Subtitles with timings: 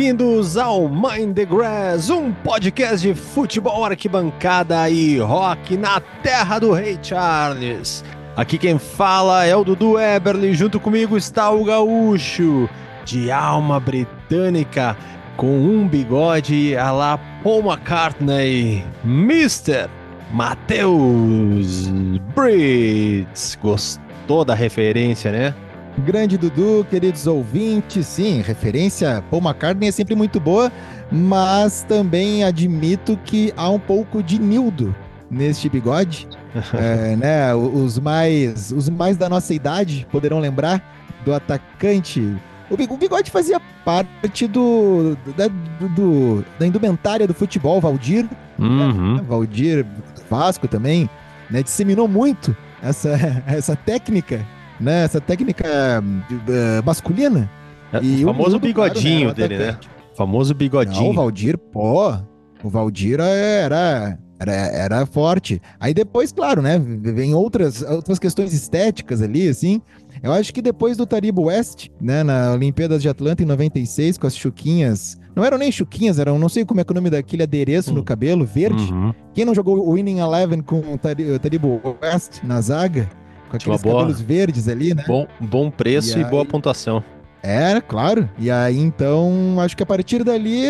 [0.00, 6.72] bem-vindos ao Mind the Grass, um podcast de futebol, arquibancada e rock na terra do
[6.72, 8.02] Rei Charles.
[8.34, 12.66] Aqui quem fala é o Dudu Eberly, junto comigo está o gaúcho
[13.04, 14.96] de alma britânica
[15.36, 19.86] com um bigode a la Paul McCartney, Mr.
[20.32, 21.88] Matheus
[22.34, 23.58] Brits.
[23.60, 25.54] Gostou da referência, né?
[25.98, 30.72] Grande Dudu, queridos ouvintes, sim, referência Paul McCartney é sempre muito boa,
[31.10, 34.94] mas também admito que há um pouco de Nildo
[35.30, 36.28] neste bigode.
[36.74, 40.82] é, né, os mais, os mais da nossa idade poderão lembrar
[41.24, 42.36] do atacante.
[42.70, 45.48] O bigode fazia parte do, da,
[45.88, 48.28] do, da indumentária do futebol, Valdir.
[48.58, 49.16] Uhum.
[49.16, 49.86] Né, Valdir
[50.30, 51.10] Vasco também,
[51.50, 53.10] né, disseminou muito essa,
[53.46, 54.46] essa técnica
[54.80, 55.04] né?
[55.04, 55.66] Essa técnica
[56.02, 57.50] uh, masculina.
[57.92, 59.78] É, e o famoso bigodinho né, dele, né?
[60.12, 61.04] O famoso bigodinho.
[61.04, 62.12] Não, o Valdir, pô,
[62.62, 65.60] o Valdir era, era, era forte.
[65.78, 66.78] Aí depois, claro, né?
[66.78, 69.82] Vem outras, outras questões estéticas ali, assim.
[70.22, 74.26] Eu acho que depois do Taribo West, né, na Olimpíadas de Atlanta em 96, com
[74.26, 75.18] as chuquinhas.
[75.34, 78.02] Não eram nem chuquinhas, eram, não sei como é que o nome daquele adereço no
[78.02, 78.92] cabelo, verde.
[78.92, 79.14] Uhum.
[79.32, 83.08] Quem não jogou o Winning Eleven com o Taribo West na zaga?
[83.50, 85.04] Com aqueles boa, cabelos verdes ali, né?
[85.06, 87.02] Bom, bom preço e, e aí, boa pontuação.
[87.42, 88.28] É, claro.
[88.38, 90.62] E aí, então, acho que a partir dali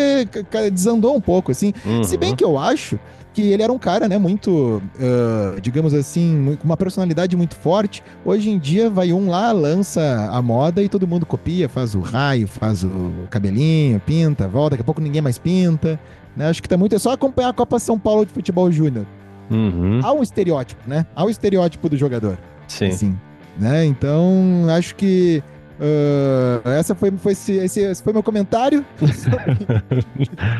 [0.71, 1.73] desandou um pouco, assim.
[1.85, 2.03] Uhum.
[2.03, 2.99] Se bem que eu acho
[3.33, 8.03] que ele era um cara, né, muito, uh, digamos assim, com uma personalidade muito forte.
[8.25, 12.01] Hoje em dia, vai um lá, lança a moda e todo mundo copia, faz o
[12.01, 15.99] raio, faz o cabelinho, pinta, volta, daqui a pouco ninguém mais pinta.
[16.35, 16.49] Né?
[16.49, 16.95] Acho que tá muito.
[16.95, 19.05] É só acompanhar a Copa São Paulo de Futebol Júnior.
[19.49, 19.99] Uhum.
[20.01, 21.05] Há um estereótipo, né?
[21.13, 22.37] Há um estereótipo do jogador.
[22.71, 22.87] Sim.
[22.87, 23.17] Assim,
[23.57, 23.85] né?
[23.85, 25.43] Então, acho que
[25.79, 29.67] uh, essa foi, foi esse, esse, foi meu comentário sobre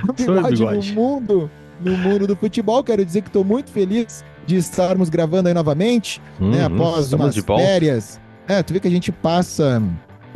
[0.08, 2.84] o bigode, bigode no mundo, no mundo do futebol.
[2.84, 6.46] Quero dizer que estou muito feliz de estarmos gravando aí novamente, né?
[6.46, 6.66] uhum, né?
[6.66, 8.20] Após umas férias.
[8.48, 9.82] É, tu vê que a gente passa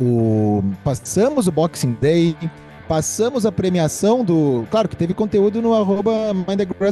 [0.00, 2.36] o passamos o Boxing Day,
[2.88, 6.12] passamos a premiação do, claro que teve conteúdo no arroba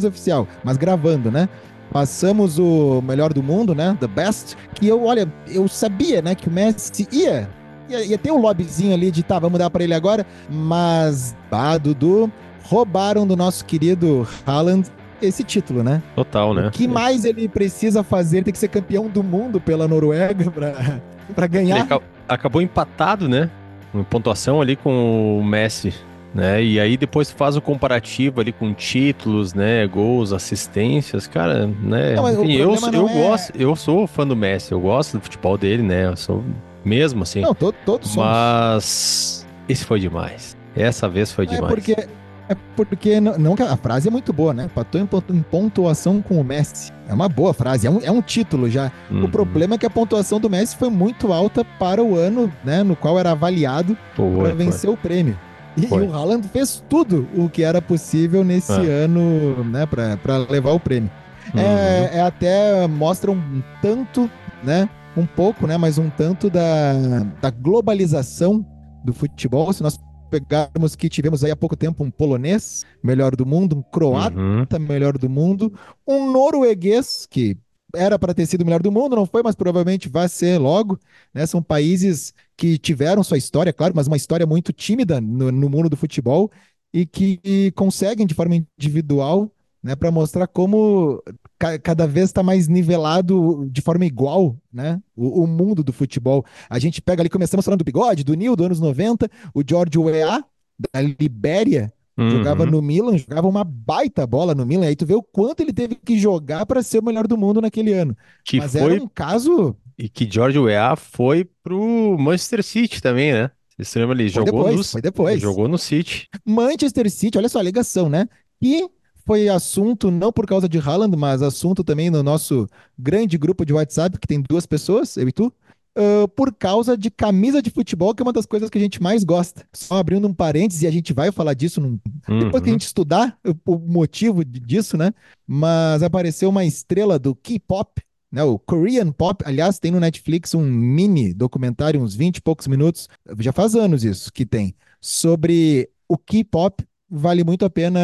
[0.06, 1.48] Oficial, mas gravando, né?
[1.90, 3.96] Passamos o melhor do mundo, né?
[4.00, 4.56] The best.
[4.74, 7.48] Que eu, olha, eu sabia, né, que o Messi ia.
[7.88, 10.26] Ia, ia ter um lobbyzinho ali de tá, vamos dar para ele agora.
[10.50, 12.32] Mas, bah, Dudu,
[12.64, 14.88] roubaram do nosso querido Haaland
[15.22, 16.02] esse título, né?
[16.14, 16.68] Total, né?
[16.68, 18.42] O que mais ele precisa fazer?
[18.42, 21.00] Tem que ser campeão do mundo pela Noruega pra,
[21.34, 21.86] pra ganhar.
[21.86, 23.50] Ele acabou empatado, né?
[23.94, 25.94] Em pontuação ali com o Messi
[26.34, 26.62] né?
[26.62, 29.86] E aí depois faz o comparativo ali com títulos, né?
[29.86, 32.14] Gols, assistências, cara, né?
[32.16, 33.12] Não, Enfim, eu, eu é...
[33.12, 36.06] gosto, eu sou fã do Messi, eu gosto do futebol dele, né?
[36.06, 36.42] Eu sou
[36.84, 37.40] mesmo assim.
[37.40, 38.28] Não, todo, todos somos.
[38.28, 40.56] Mas esse foi demais.
[40.76, 41.72] Essa vez foi é demais.
[41.72, 44.68] Porque, é porque não, não, a frase é muito boa, né?
[44.74, 45.06] Patou em,
[45.42, 46.92] pontuação com o Messi.
[47.08, 48.90] É uma boa frase, é um, é um título já.
[49.08, 49.24] Uhum.
[49.24, 52.82] O problema é que a pontuação do Messi foi muito alta para o ano, né?
[52.82, 55.38] No qual era avaliado para vencer o prêmio.
[55.76, 59.04] E, o Haaland fez tudo o que era possível nesse ah.
[59.04, 61.10] ano, né, para levar o prêmio.
[61.52, 61.60] Uhum.
[61.60, 64.30] É, é, até mostra um tanto,
[64.62, 66.92] né, um pouco, né, mas um tanto da,
[67.40, 68.64] da globalização
[69.04, 69.72] do futebol.
[69.72, 69.98] Se nós
[70.30, 74.86] pegarmos que tivemos aí há pouco tempo um polonês melhor do mundo, um croata uhum.
[74.86, 75.72] melhor do mundo,
[76.06, 77.56] um norueguês que
[77.96, 80.98] era para ter sido o melhor do mundo, não foi, mas provavelmente vai ser logo.
[81.32, 81.46] Né?
[81.46, 85.88] São países que tiveram sua história, claro, mas uma história muito tímida no, no mundo
[85.88, 86.50] do futebol
[86.92, 89.50] e que conseguem de forma individual,
[89.82, 91.22] né, para mostrar como
[91.58, 96.44] ca cada vez está mais nivelado de forma igual, né, o, o, mundo do futebol.
[96.70, 99.98] A gente pega ali, começamos falando do Bigode, do Nil, dos anos 90, o George
[99.98, 100.44] Weah,
[100.92, 102.30] da Libéria, Uhum.
[102.30, 104.86] Jogava no Milan, jogava uma baita bola no Milan.
[104.86, 107.60] Aí tu vê o quanto ele teve que jogar para ser o melhor do mundo
[107.60, 108.16] naquele ano.
[108.44, 108.94] Que Mas foi...
[108.94, 109.76] era um caso.
[109.98, 113.50] E que George Weah foi pro Manchester City também, né?
[113.78, 114.28] Você lembra ali?
[114.28, 114.84] Jogou depois, no...
[114.84, 115.40] foi depois.
[115.40, 116.28] Jogou no City.
[116.44, 118.28] Manchester City, olha só a ligação, né?
[118.62, 118.88] E
[119.26, 122.68] foi assunto não por causa de Haaland, mas assunto também no nosso
[122.98, 125.52] grande grupo de WhatsApp, que tem duas pessoas, eu e tu,
[125.96, 129.02] uh, por causa de camisa de futebol, que é uma das coisas que a gente
[129.02, 129.66] mais gosta.
[129.72, 131.98] Só abrindo um parênteses, e a gente vai falar disso num...
[132.28, 132.38] uhum.
[132.38, 135.12] depois que a gente estudar o, o motivo disso, né?
[135.46, 140.62] Mas apareceu uma estrela do K-pop, né, o Korean Pop, aliás, tem no Netflix um
[140.62, 143.08] mini documentário, uns 20 e poucos minutos,
[143.38, 148.00] já faz anos isso que tem, sobre o K-pop, vale muito a pena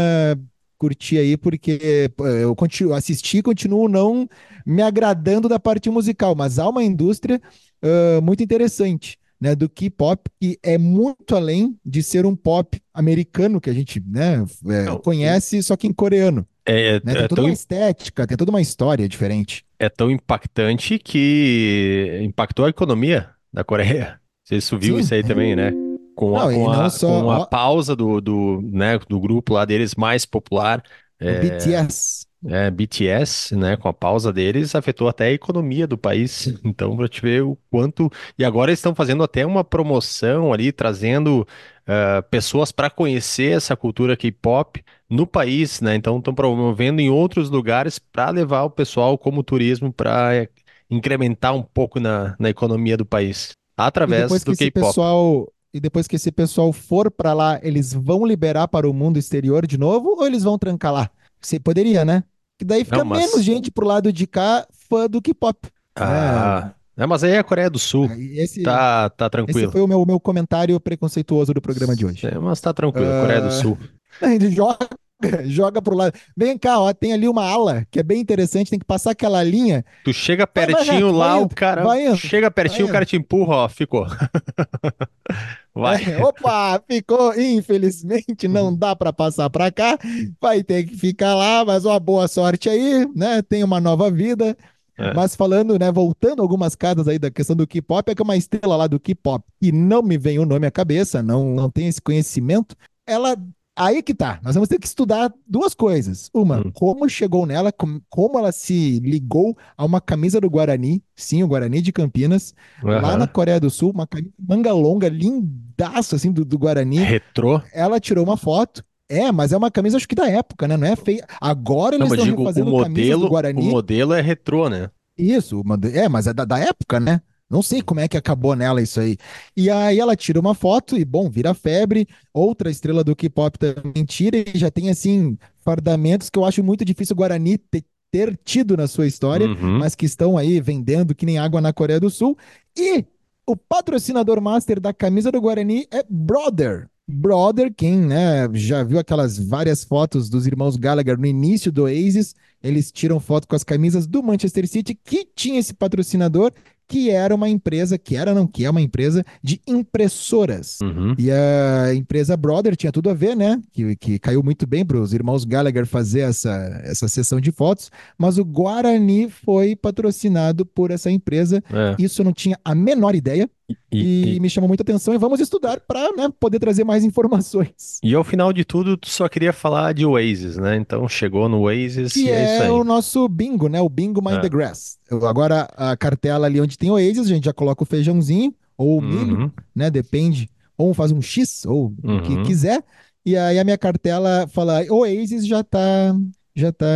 [0.81, 2.11] curtir aí, porque
[2.41, 4.27] eu continuo, assisti e continuo não
[4.65, 7.41] me agradando da parte musical, mas há uma indústria
[7.85, 9.19] uh, muito interessante.
[9.41, 13.99] né, do K-pop, que é muito além de ser um pop americano que a gente
[14.07, 16.47] né, é, Não, conhece, só que em coreano.
[16.67, 17.15] É, é, né?
[17.15, 19.65] Tem é toda uma estética, tem toda uma história diferente.
[19.79, 24.21] É tão impactante que impactou a economia da Coreia.
[24.45, 25.01] Você subiu Sim.
[25.01, 25.73] isso aí também, né?
[26.21, 29.65] Com a, não, com a, só, com a pausa do, do, né, do grupo lá
[29.65, 30.83] deles mais popular.
[31.19, 36.49] É, BTS é, BTS, né, com a pausa deles, afetou até a economia do país.
[36.65, 38.11] Então, para te ver o quanto.
[38.39, 41.47] E agora eles estão fazendo até uma promoção ali, trazendo
[41.87, 45.95] uh, pessoas para conhecer essa cultura K-pop no país, né?
[45.97, 50.49] Então, estão promovendo em outros lugares para levar o pessoal como turismo para
[50.89, 54.87] incrementar um pouco na, na economia do país, através do K-pop.
[54.87, 55.53] Pessoal...
[55.73, 59.67] E depois que esse pessoal for para lá, eles vão liberar para o mundo exterior
[59.67, 61.11] de novo ou eles vão trancar lá?
[61.41, 62.25] Você poderia, né?
[62.59, 63.21] Que daí fica Não, mas...
[63.21, 65.69] menos gente pro lado de cá fã do K-pop.
[65.95, 67.03] Ah, é.
[67.05, 67.07] é.
[67.07, 68.11] mas aí é a Coreia do Sul.
[68.35, 69.61] Esse, tá, tá tranquilo.
[69.61, 72.27] Esse foi o meu, meu comentário preconceituoso do programa de hoje.
[72.27, 73.21] É, mas tá tranquilo, uh...
[73.21, 73.79] Coreia do Sul.
[74.21, 74.89] A gente joga,
[75.47, 76.13] joga pro lado.
[76.37, 79.43] Vem cá, ó, tem ali uma ala que é bem interessante, tem que passar aquela
[79.43, 79.85] linha.
[80.05, 82.17] Tu chega pertinho vai, vai, lá, vai, o cara.
[82.17, 84.07] chega pertinho, o cara te empurra, ó, ficou.
[85.75, 86.03] Vai.
[86.05, 89.99] É, opa, ficou, infelizmente não dá para passar para cá,
[90.41, 93.41] vai ter que ficar lá, mas uma boa sorte aí, né?
[93.43, 94.57] Tem uma nova vida.
[94.99, 95.15] É.
[95.15, 98.77] Mas falando, né, voltando algumas casas aí da questão do K-pop, é que uma estrela
[98.77, 102.03] lá do K-pop, e não me vem o nome à cabeça, não, não tem esse
[102.03, 102.77] conhecimento,
[103.07, 103.35] ela
[103.77, 104.39] Aí que tá.
[104.43, 106.29] Nós vamos ter que estudar duas coisas.
[106.35, 106.71] Uma, hum.
[106.75, 111.49] como chegou nela, como, como ela se ligou a uma camisa do Guarani, sim, o
[111.49, 112.91] Guarani de Campinas, uhum.
[112.91, 116.99] lá na Coreia do Sul, uma camisa manga longa, lindaço, assim, do, do Guarani.
[116.99, 117.63] Retrô.
[117.73, 118.85] Ela tirou uma foto.
[119.09, 120.77] É, mas é uma camisa, acho que da época, né?
[120.77, 121.27] Não é feia.
[121.41, 123.61] Agora eles estão fazendo o modelo, do Guarani.
[123.61, 124.89] O modelo é retrô, né?
[125.19, 125.63] Isso,
[125.93, 127.21] é, mas é da, da época, né?
[127.51, 129.17] Não sei como é que acabou nela isso aí.
[129.57, 132.07] E aí ela tira uma foto e, bom, vira febre.
[132.33, 136.85] Outra estrela do K-pop também tira e já tem, assim, fardamentos que eu acho muito
[136.85, 139.79] difícil o Guarani ter, ter tido na sua história, uhum.
[139.81, 142.39] mas que estão aí vendendo que nem água na Coreia do Sul.
[142.79, 143.05] E
[143.45, 146.89] o patrocinador master da camisa do Guarani é Brother.
[147.11, 152.35] Brother, quem né, já viu aquelas várias fotos dos irmãos Gallagher no início do Oasis,
[152.63, 156.53] eles tiram foto com as camisas do Manchester City, que tinha esse patrocinador,
[156.91, 160.79] que era uma empresa, que era não, que é uma empresa de impressoras.
[160.83, 161.15] Uhum.
[161.17, 163.63] E a empresa Brother tinha tudo a ver, né?
[163.71, 167.93] Que, que caiu muito bem para os irmãos Gallagher fazer essa, essa sessão de fotos,
[168.19, 171.63] mas o Guarani foi patrocinado por essa empresa.
[171.73, 171.95] É.
[171.97, 173.49] Isso eu não tinha a menor ideia.
[173.93, 178.01] E, e, me chamou muita atenção e vamos estudar para né, poder trazer mais informações.
[178.03, 180.77] E ao final de tudo, tu só queria falar de Oasis, né?
[180.77, 183.81] Então chegou no Oasis que e é, é o nosso bingo, né?
[183.81, 184.41] O bingo Mind é.
[184.41, 184.99] the Grass.
[185.29, 189.03] Agora a cartela ali onde tem Oasis, a gente já coloca o feijãozinho ou o
[189.03, 189.51] milho, uhum.
[189.75, 189.91] né?
[189.91, 190.49] Depende.
[190.77, 192.19] Ou faz um X, ou uhum.
[192.19, 192.43] o que uhum.
[192.43, 192.83] quiser.
[193.25, 196.17] E aí a minha cartela fala Oasis já tá,
[196.55, 196.87] já tá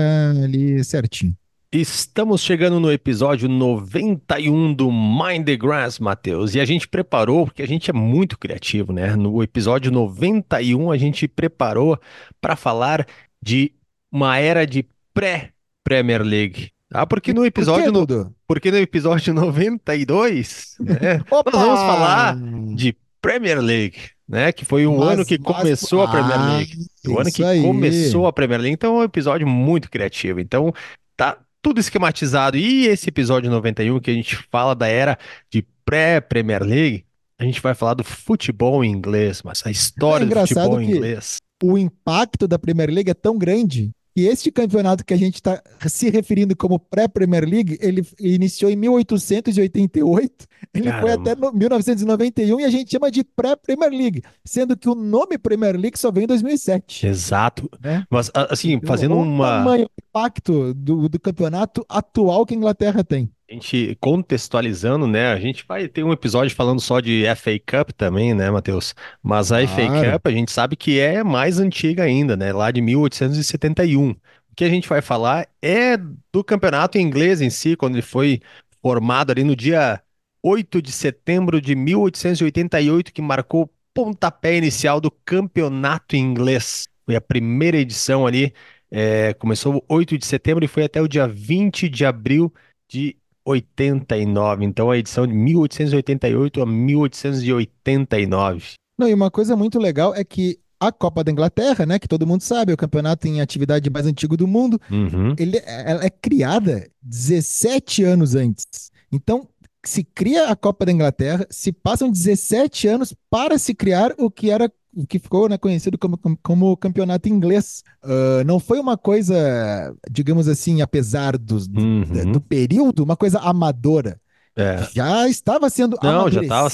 [0.42, 1.36] ali certinho.
[1.74, 6.54] Estamos chegando no episódio 91 do Mind the Grass, Matheus.
[6.54, 9.16] E a gente preparou, porque a gente é muito criativo, né?
[9.16, 11.98] No episódio 91, a gente preparou
[12.40, 13.04] para falar
[13.42, 13.72] de
[14.12, 16.70] uma era de pré-Premier League.
[16.92, 17.92] Ah, porque no episódio.
[17.92, 22.36] Por que, no, porque no episódio 92, né, nós vamos falar
[22.76, 24.52] de Premier League, né?
[24.52, 26.86] Que foi um mas, ano que mas, começou ah, a Premier ah, League.
[27.08, 27.62] O ano que aí.
[27.62, 28.74] começou a Premier League.
[28.74, 30.38] Então é um episódio muito criativo.
[30.38, 30.72] Então,
[31.16, 32.58] tá tudo esquematizado.
[32.58, 35.18] E esse episódio 91, que a gente fala da era
[35.50, 37.06] de pré-Premier League,
[37.38, 41.38] a gente vai falar do futebol inglês, mas a história é do futebol inglês.
[41.62, 45.60] O impacto da Premier League é tão grande e este campeonato que a gente está
[45.88, 51.00] se referindo como pré-Premier League, ele iniciou em 1888, ele Caramba.
[51.02, 55.76] foi até 1991 e a gente chama de pré-Premier League, sendo que o nome Premier
[55.76, 57.06] League só veio em 2007.
[57.06, 57.68] Exato.
[57.82, 58.04] Né?
[58.08, 59.46] Mas, assim, então, fazendo uma.
[59.46, 63.28] O tamanho, impacto do, do campeonato atual que a Inglaterra tem.
[63.54, 65.28] A gente contextualizando, né?
[65.28, 68.96] A gente vai ter um episódio falando só de FA Cup também, né, Matheus?
[69.22, 69.72] Mas a claro.
[69.72, 72.52] FA Cup a gente sabe que é mais antiga ainda, né?
[72.52, 74.10] Lá de 1871.
[74.10, 74.16] O
[74.56, 75.96] que a gente vai falar é
[76.32, 78.40] do campeonato inglês em si, quando ele foi
[78.82, 80.02] formado ali no dia
[80.42, 86.88] 8 de setembro de 1888, que marcou o pontapé inicial do campeonato inglês.
[87.04, 88.52] Foi a primeira edição ali,
[88.90, 92.52] é, começou 8 de setembro e foi até o dia 20 de abril
[92.88, 94.64] de 89.
[94.64, 98.74] Então a edição de 1888 a 1889.
[98.98, 102.26] Não, e uma coisa muito legal é que a Copa da Inglaterra, né, que todo
[102.26, 105.34] mundo sabe, é o campeonato em atividade mais antigo do mundo, uhum.
[105.38, 108.92] ele, ela é criada 17 anos antes.
[109.10, 109.48] Então,
[109.84, 114.50] se cria a Copa da Inglaterra, se passam 17 anos para se criar o que
[114.50, 117.82] era o que ficou né, conhecido como, como, campeonato inglês.
[118.02, 122.32] Uh, não foi uma coisa, digamos assim, apesar dos, uhum.
[122.32, 124.20] do, período, uma coisa amadora.
[124.56, 124.86] É.
[124.94, 126.70] Já estava sendo Não, já estava.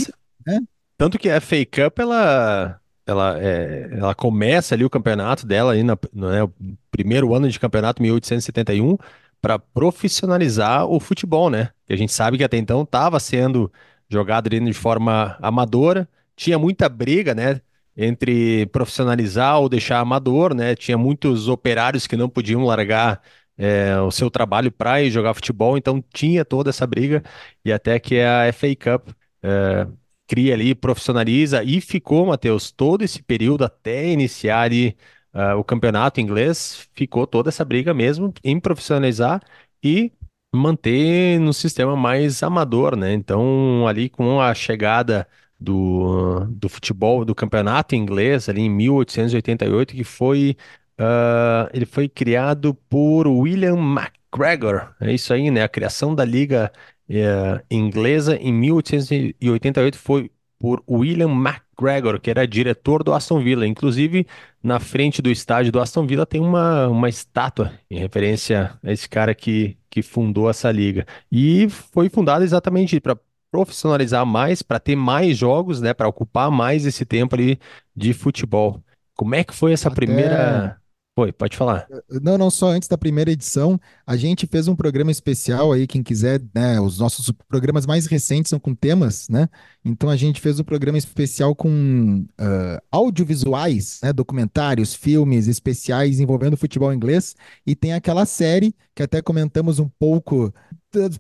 [0.46, 0.60] Né?
[0.98, 5.82] Tanto que a FA Cup, ela, ela, é, ela começa ali o campeonato dela, aí
[5.82, 6.52] na, né, o
[6.90, 8.98] primeiro ano de campeonato, 1871,
[9.40, 11.70] para profissionalizar o futebol, né?
[11.86, 13.72] Que a gente sabe que até então estava sendo
[14.08, 17.60] jogado ali de forma amadora, tinha muita briga, né?
[17.96, 20.74] Entre profissionalizar ou deixar amador, né?
[20.74, 23.20] Tinha muitos operários que não podiam largar
[23.58, 27.22] é, o seu trabalho para ir jogar futebol, então tinha toda essa briga,
[27.64, 29.10] e até que a FA Cup
[29.42, 29.86] é,
[30.26, 34.96] cria ali, profissionaliza, e ficou, Matheus, todo esse período até iniciar ali
[35.34, 39.42] uh, o campeonato inglês, ficou toda essa briga mesmo em profissionalizar
[39.82, 40.12] e
[40.54, 43.12] manter no sistema mais amador, né?
[43.12, 45.26] Então, ali com a chegada
[45.60, 50.56] do, do futebol, do campeonato inglês, ali em 1888, que foi.
[50.98, 55.62] Uh, ele foi criado por William McGregor, é isso aí, né?
[55.62, 56.70] A criação da Liga
[57.08, 63.66] uh, Inglesa em 1888 foi por William McGregor, que era diretor do Aston Villa.
[63.66, 64.26] Inclusive,
[64.62, 69.08] na frente do estádio do Aston Villa tem uma, uma estátua em referência a esse
[69.08, 71.06] cara que, que fundou essa liga.
[71.32, 73.16] E foi fundada exatamente para
[73.50, 77.58] profissionalizar mais, para ter mais jogos, né, para ocupar mais esse tempo ali
[77.94, 78.82] de futebol.
[79.14, 79.96] Como é que foi essa Até...
[79.96, 80.80] primeira
[81.20, 81.86] Oi, pode falar.
[82.22, 86.02] Não, não, só antes da primeira edição, a gente fez um programa especial aí, quem
[86.02, 86.80] quiser, né?
[86.80, 89.46] Os nossos programas mais recentes são com temas, né?
[89.84, 94.14] Então a gente fez um programa especial com uh, audiovisuais, né?
[94.14, 97.36] Documentários, filmes especiais envolvendo futebol inglês.
[97.66, 100.54] E tem aquela série que até comentamos um pouco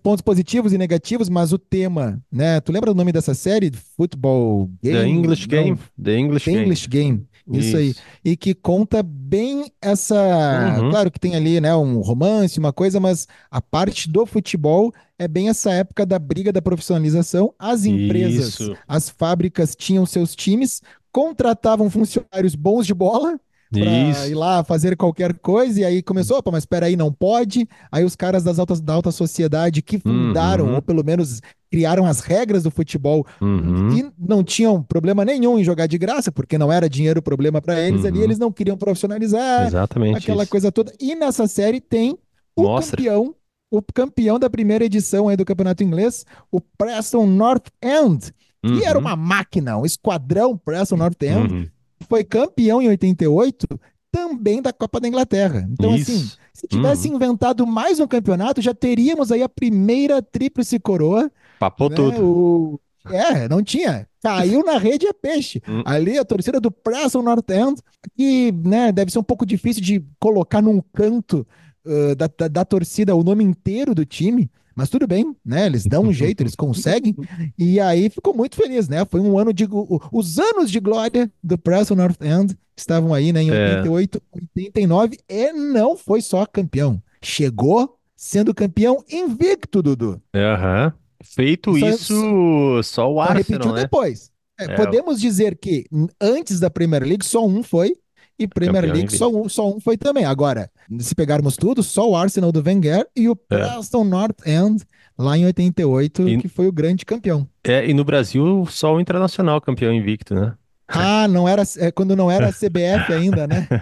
[0.02, 2.60] pontos positivos e negativos, mas o tema, né?
[2.60, 3.70] Tu lembra o nome dessa série?
[3.96, 4.98] Football Game?
[4.98, 5.48] The English não.
[5.48, 5.78] Game.
[6.02, 6.64] The English The Game.
[6.64, 7.26] English Game.
[7.52, 7.94] Isso, Isso, aí.
[8.24, 10.78] E que conta bem essa.
[10.80, 10.90] Uhum.
[10.90, 15.26] Claro que tem ali, né, um romance, uma coisa, mas a parte do futebol é
[15.26, 17.52] bem essa época da briga da profissionalização.
[17.58, 18.76] As empresas, Isso.
[18.86, 23.38] as fábricas tinham seus times, contratavam funcionários bons de bola
[23.70, 27.68] para ir lá fazer qualquer coisa, e aí começou, opa, mas espera aí, não pode.
[27.90, 30.74] Aí os caras das altas, da alta sociedade que fundaram, uhum.
[30.74, 33.96] ou pelo menos criaram as regras do futebol uhum.
[33.96, 37.80] e não tinham problema nenhum em jogar de graça, porque não era dinheiro problema para
[37.80, 38.08] eles uhum.
[38.08, 40.50] ali, eles não queriam profissionalizar, Exatamente aquela isso.
[40.50, 40.92] coisa toda.
[40.98, 42.18] E nessa série tem
[42.56, 42.96] o Mostra.
[42.96, 43.34] campeão,
[43.70, 48.98] o campeão da primeira edição aí do Campeonato Inglês, o Preston North End, que era
[48.98, 49.04] uhum.
[49.04, 51.68] uma máquina, um esquadrão Preston North End uhum
[52.08, 53.66] foi campeão em 88
[54.10, 55.66] também da Copa da Inglaterra.
[55.70, 56.12] Então, assim, Isso.
[56.12, 57.16] assim, se tivesse uhum.
[57.16, 61.30] inventado mais um campeonato, já teríamos aí a primeira tríplice coroa.
[61.58, 61.96] Papou né?
[61.96, 62.24] tudo.
[62.24, 62.80] O...
[63.06, 64.06] É, não tinha.
[64.22, 65.62] Caiu na rede é peixe.
[65.66, 65.82] Uhum.
[65.86, 67.80] Ali a torcida do Preston North End,
[68.16, 71.46] que né, deve ser um pouco difícil de colocar num canto
[71.86, 75.66] uh, da, da, da torcida o nome inteiro do time, mas tudo bem, né?
[75.66, 77.14] Eles dão um jeito, eles conseguem.
[77.58, 79.04] E aí ficou muito feliz, né?
[79.04, 79.68] Foi um ano de.
[80.10, 83.42] Os anos de glória do Preston North End estavam aí, né?
[83.42, 84.38] Em 88, é.
[84.56, 86.98] 89, e não foi só campeão.
[87.20, 90.18] Chegou sendo campeão invicto, Dudu.
[90.34, 90.86] Aham.
[90.86, 90.92] Uhum.
[91.22, 93.82] Feito só, isso, só o Arsenal, repetiu né?
[93.82, 94.30] depois.
[94.58, 95.84] É, é, podemos dizer que
[96.18, 97.96] antes da Premier League só um foi
[98.40, 100.24] e Premier Campeão League só um, só um foi também.
[100.24, 103.56] Agora, se pegarmos tudo, só o Arsenal do Wenger e o é.
[103.56, 104.82] Preston North End
[105.18, 107.46] lá em 88, e, que foi o grande campeão.
[107.62, 110.54] É, e no Brasil só o Internacional campeão invicto, né?
[110.92, 113.68] Ah, não era é, quando não era CBF ainda, né?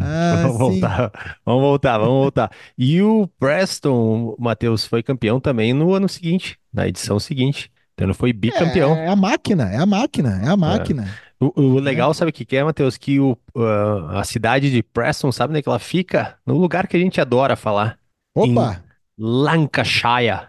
[0.00, 0.80] Ah, vamos sim.
[0.80, 2.50] voltar, vamos voltar, vamos voltar.
[2.76, 7.70] E o Preston, Matheus, foi campeão também no ano seguinte, na edição seguinte.
[7.94, 8.94] Então foi bicampeão.
[8.94, 11.04] É, é a máquina, é a máquina, é a máquina.
[11.04, 11.31] É.
[11.42, 12.14] O, o legal, é.
[12.14, 12.96] sabe o que, que é, Matheus?
[12.96, 16.38] Que o, uh, a cidade de Preston, sabe onde é que ela fica?
[16.46, 17.98] No lugar que a gente adora falar.
[18.32, 18.82] Opa!
[19.18, 20.48] Lancashire.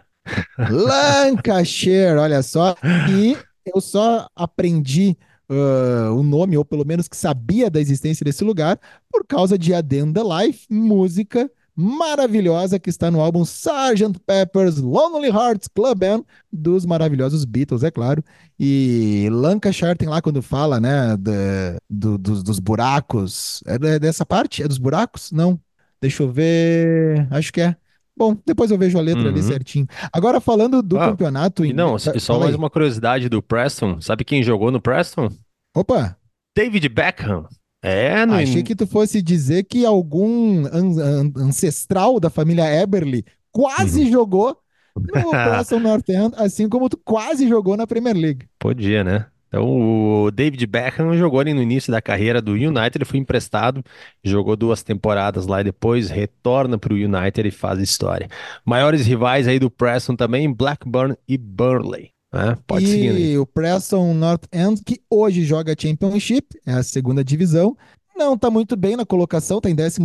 [0.56, 2.76] Lancashire, olha só.
[3.10, 3.36] E
[3.66, 5.16] eu só aprendi
[5.50, 8.78] uh, o nome, ou pelo menos que sabia da existência desse lugar,
[9.10, 14.18] por causa de Addenda Life, música maravilhosa que está no álbum Sgt.
[14.26, 18.22] Pepper's Lonely Hearts Club Band dos maravilhosos Beatles, é claro.
[18.58, 23.62] E Lancashire tem lá quando fala, né, de, do, dos, dos buracos.
[23.66, 24.62] É dessa parte?
[24.62, 25.32] É dos buracos?
[25.32, 25.58] Não.
[26.00, 27.26] Deixa eu ver.
[27.30, 27.76] Acho que é.
[28.16, 29.28] Bom, depois eu vejo a letra uhum.
[29.28, 29.86] ali certinho.
[30.12, 31.64] Agora falando do ah, campeonato.
[31.64, 34.00] E não, só mais uma curiosidade do Preston.
[34.00, 35.28] Sabe quem jogou no Preston?
[35.74, 36.16] Opa!
[36.56, 37.48] David Beckham.
[37.86, 38.36] É, não...
[38.36, 44.10] Achei que tu fosse dizer que algum an an ancestral da família Eberly quase uhum.
[44.10, 44.56] jogou
[44.96, 48.46] no Preston North End, assim como tu quase jogou na Premier League.
[48.58, 49.26] Podia, né?
[49.48, 53.84] Então, o David Beckham jogou ali no início da carreira do United, ele foi emprestado,
[54.24, 58.28] jogou duas temporadas lá e depois retorna para o United e faz história.
[58.64, 62.13] Maiores rivais aí do Preston também, Blackburn e Burnley.
[62.34, 62.58] Né?
[62.66, 63.12] Pode e seguir.
[63.12, 63.38] Né?
[63.38, 67.76] o Preston North End, que hoje joga Championship, é a segunda divisão,
[68.16, 70.00] não está muito bem na colocação, está em 12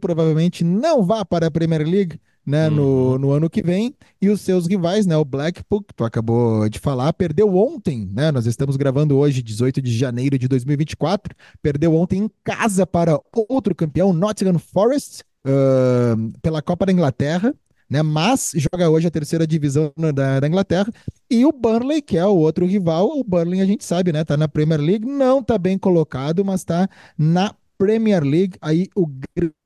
[0.00, 2.74] provavelmente não vá para a Premier League, né, uhum.
[2.74, 3.94] no, no ano que vem.
[4.20, 8.32] E os seus rivais, né, o Blackpool, que tu acabou de falar, perdeu ontem, né?
[8.32, 11.34] Nós estamos gravando hoje, 18 de janeiro de 2024.
[11.62, 17.54] Perdeu ontem em casa para outro campeão, Nottingham Forest, uh, pela Copa da Inglaterra.
[17.90, 20.92] Né, mas joga hoje a terceira divisão da, da, Inglaterra.
[21.30, 24.24] E o Burnley, que é o outro rival, o Burnley a gente sabe, né?
[24.24, 29.06] Tá na Premier League, não tá bem colocado, mas tá na Premier League, aí o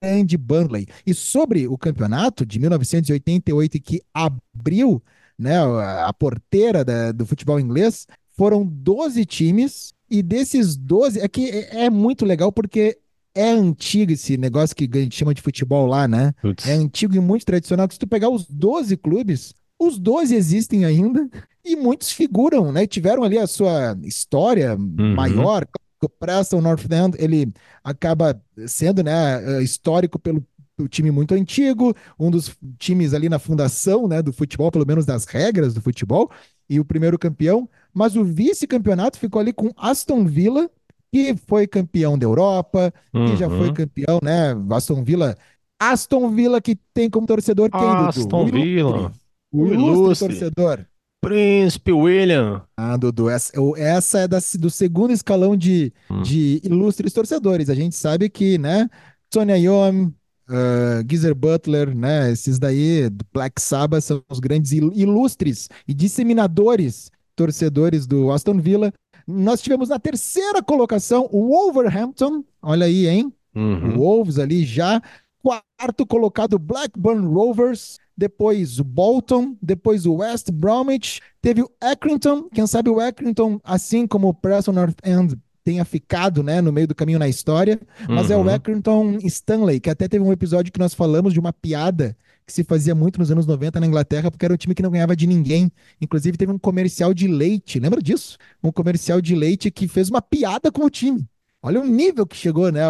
[0.01, 0.87] grande Burnley.
[1.05, 5.03] E sobre o campeonato de 1988 que abriu
[5.39, 5.57] né,
[6.05, 11.85] a porteira da, do futebol inglês, foram 12 times e desses 12, é que é,
[11.87, 12.99] é muito legal porque
[13.35, 16.33] é antigo esse negócio que a gente chama de futebol lá, né?
[16.67, 17.89] É antigo e muito tradicional.
[17.91, 21.29] Se tu pegar os 12 clubes, os 12 existem ainda
[21.65, 22.87] e muitos figuram, né?
[22.87, 25.15] Tiveram ali a sua história uhum.
[25.15, 25.67] maior
[26.05, 30.45] o Preston North End ele acaba sendo né, eh, histórico pelo,
[30.77, 35.07] pelo time muito antigo, um dos times ali na fundação né, do futebol, pelo menos
[35.07, 36.31] das regras do futebol,
[36.69, 40.71] e o primeiro campeão, mas o vice-campeonato ficou ali com Aston Villa,
[41.13, 43.27] que foi campeão da Europa, uhum.
[43.27, 43.75] que já foi uhum.
[43.75, 44.57] campeão, né?
[44.71, 45.37] Aston Villa.
[45.79, 48.57] Aston Villa que tem como torcedor quem, Aston Dudu?
[48.57, 49.13] Villa.
[49.53, 50.87] O ilustre, o ilustre torcedor.
[51.21, 52.63] Príncipe William.
[52.77, 56.23] Ah, Dudu, essa, essa é da, do segundo escalão de, hum.
[56.23, 57.69] de ilustres torcedores.
[57.69, 58.89] A gente sabe que, né,
[59.33, 65.69] Sonia Yom, uh, Geezer Butler, né, esses daí do Black Sabbath são os grandes ilustres
[65.87, 68.93] e disseminadores torcedores do Aston Villa.
[69.27, 73.33] Nós tivemos na terceira colocação o Wolverhampton, olha aí, hein?
[73.55, 73.97] Uhum.
[73.97, 75.03] O Wolves ali já.
[75.43, 82.67] Quarto colocado, Blackburn Rovers depois o Bolton, depois o West Bromwich, teve o Accrington, quem
[82.67, 86.95] sabe o Accrington, assim como o Preston North End tenha ficado né, no meio do
[86.95, 88.33] caminho na história, mas uhum.
[88.33, 88.55] é o uhum.
[88.55, 92.17] Accrington Stanley, que até teve um episódio que nós falamos de uma piada
[92.53, 94.91] que se fazia muito nos anos 90 na Inglaterra, porque era um time que não
[94.91, 95.73] ganhava de ninguém.
[96.01, 98.37] Inclusive teve um comercial de leite, lembra disso?
[98.63, 101.27] Um comercial de leite que fez uma piada com o time.
[101.63, 102.87] Olha o nível que chegou, né,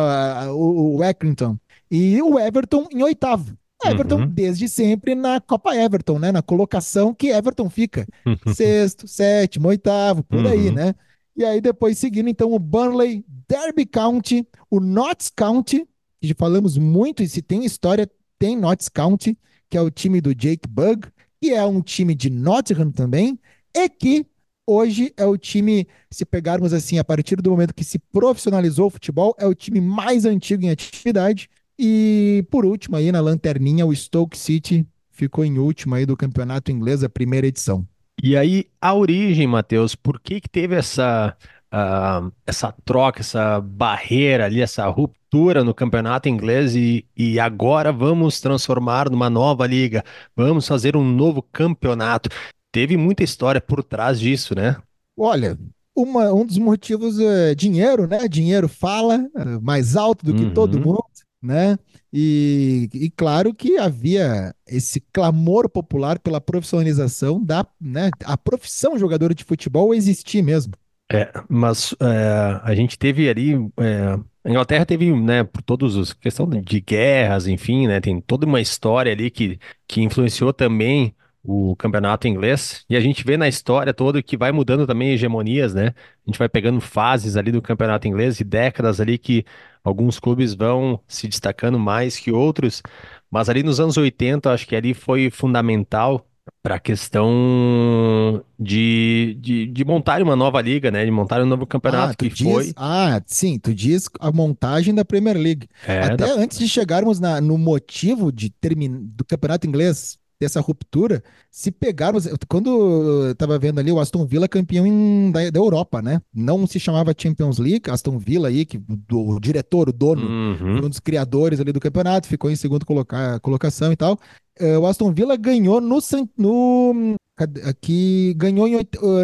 [0.50, 1.56] o, o Accrington.
[1.90, 3.56] E o Everton em oitavo.
[3.84, 4.28] Everton, uhum.
[4.28, 6.30] desde sempre, na Copa Everton, né?
[6.30, 8.06] Na colocação que Everton fica.
[8.54, 10.50] Sexto, sétimo, oitavo, por uhum.
[10.50, 10.94] aí, né?
[11.36, 15.86] E aí, depois seguindo, então, o Burnley, Derby County, o Notts County,
[16.20, 19.36] que falamos muito, e se tem história, tem Notts County,
[19.72, 21.08] que é o time do Jake Bug,
[21.40, 23.40] que é um time de Nottingham também,
[23.74, 24.26] e que
[24.66, 28.90] hoje é o time, se pegarmos assim, a partir do momento que se profissionalizou o
[28.90, 33.96] futebol, é o time mais antigo em atividade, e por último, aí na lanterninha, o
[33.96, 37.88] Stoke City ficou em último aí do campeonato inglês, a primeira edição.
[38.22, 41.34] E aí, a origem, Matheus, por que, que teve essa,
[41.72, 45.21] uh, essa troca, essa barreira ali, essa ruptura
[45.64, 50.04] no campeonato inglês e, e agora vamos transformar numa nova liga,
[50.36, 52.28] vamos fazer um novo campeonato?
[52.70, 54.76] Teve muita história por trás disso, né?
[55.16, 55.58] Olha,
[55.96, 58.26] uma, um dos motivos é dinheiro, né?
[58.28, 60.54] Dinheiro fala é, mais alto do que uhum.
[60.54, 61.04] todo mundo
[61.42, 61.76] né?
[62.12, 69.34] E, e, claro que havia esse clamor popular pela profissionalização da, né, a profissão jogador
[69.34, 70.74] de futebol existir mesmo.
[71.10, 76.12] É, mas é, a gente teve ali, é, a Inglaterra teve, né, por todos os
[76.12, 81.74] questão de guerras, enfim, né, tem toda uma história ali que, que influenciou também o
[81.76, 82.84] campeonato inglês.
[82.88, 85.88] E a gente vê na história toda que vai mudando também hegemonias, né?
[86.26, 89.44] A gente vai pegando fases ali do campeonato inglês e décadas ali que
[89.82, 92.82] alguns clubes vão se destacando mais que outros.
[93.30, 96.26] Mas ali nos anos 80, acho que ali foi fundamental
[96.62, 101.04] para a questão de, de, de montar uma nova liga, né?
[101.04, 102.72] De montar um novo campeonato ah, que diz, foi.
[102.76, 105.68] Ah, sim, tu diz a montagem da Premier League.
[105.86, 106.34] É, Até da...
[106.34, 108.90] antes de chegarmos na, no motivo de termin...
[108.90, 112.28] do campeonato inglês dessa ruptura, se pegarmos.
[112.48, 116.20] Quando eu tava vendo ali o Aston Villa campeão em, da, da, Europa, né?
[116.34, 120.84] Não se chamava Champions League, Aston Villa aí, que do, o diretor, o dono, uhum.
[120.84, 124.18] um dos criadores ali do campeonato, ficou em segundo coloca, colocação e tal.
[124.60, 125.98] Uh, o Aston Villa ganhou no,
[126.36, 127.16] no
[127.64, 128.74] aqui ganhou em,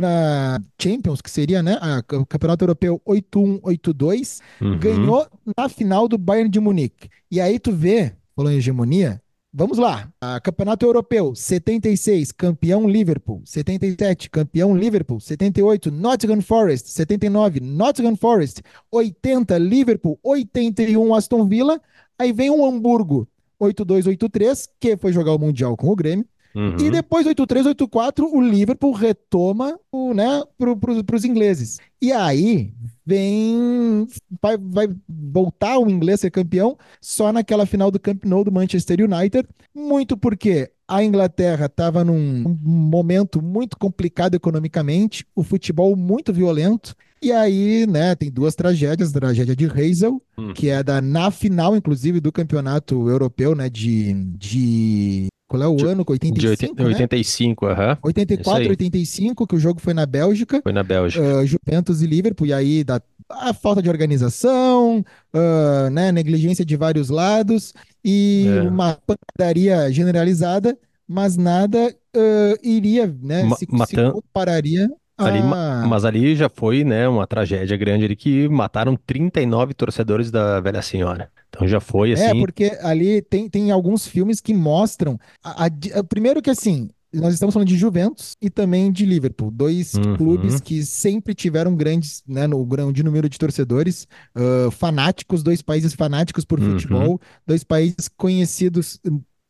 [0.00, 4.78] na Champions, que seria, né, a, o Campeonato Europeu 8-1, 8-2, uhum.
[4.78, 5.26] ganhou
[5.57, 7.09] na final do Bayern de Munique.
[7.31, 10.12] E aí tu vê, falou em hegemonia, Vamos lá.
[10.20, 13.42] A Campeonato Europeu, 76, campeão Liverpool.
[13.46, 15.18] 77, campeão Liverpool.
[15.18, 16.90] 78, Nottingham Forest.
[16.90, 18.62] 79, Nottingham Forest.
[18.92, 20.18] 80, Liverpool.
[20.22, 21.80] 81, Aston Villa.
[22.18, 23.26] Aí vem o Hamburgo,
[23.58, 26.26] 8283, que foi jogar o Mundial com o Grêmio.
[26.54, 26.76] Uhum.
[26.78, 31.78] E depois, 83, 84, o Liverpool retoma o, né, para pro, os ingleses.
[32.00, 32.72] E aí
[33.04, 34.06] vem.
[34.40, 38.98] Vai, vai voltar o inglês ser campeão só naquela final do Camp Nou do Manchester
[39.00, 39.48] United.
[39.74, 46.94] Muito porque a Inglaterra estava num momento muito complicado economicamente, o futebol muito violento.
[47.20, 50.54] E aí, né, tem duas tragédias, a tragédia de Hazel, hum.
[50.54, 55.76] que é da na final, inclusive, do campeonato europeu, né, de, de qual é o
[55.76, 56.04] de, ano?
[56.06, 57.72] 85, de 85, né?
[57.72, 57.92] aham.
[57.92, 57.98] Uh -huh.
[58.02, 60.61] 84, 85, que o jogo foi na Bélgica.
[60.62, 61.22] Foi na Bélgica.
[61.22, 66.76] Uh, Juventus e Liverpool, e aí da, a falta de organização, uh, né, negligência de
[66.76, 67.72] vários lados
[68.04, 68.62] e é.
[68.62, 70.76] uma pancadaria generalizada,
[71.08, 74.06] mas nada uh, iria, né, Ma se, matan...
[74.06, 79.74] se compararia Ali, Mas ali já foi, né, uma tragédia grande ali que mataram 39
[79.74, 81.28] torcedores da Velha Senhora.
[81.48, 82.38] Então já foi é, assim.
[82.38, 85.18] É, porque ali tem, tem alguns filmes que mostram.
[85.42, 89.50] A, a, a, primeiro que assim, nós estamos falando de Juventus e também de Liverpool,
[89.50, 90.16] dois uhum.
[90.16, 94.06] clubes que sempre tiveram grandes, né, no grande número de torcedores,
[94.37, 96.72] uh, fanáticos, dois países fanáticos por uhum.
[96.72, 99.00] futebol, dois países conhecidos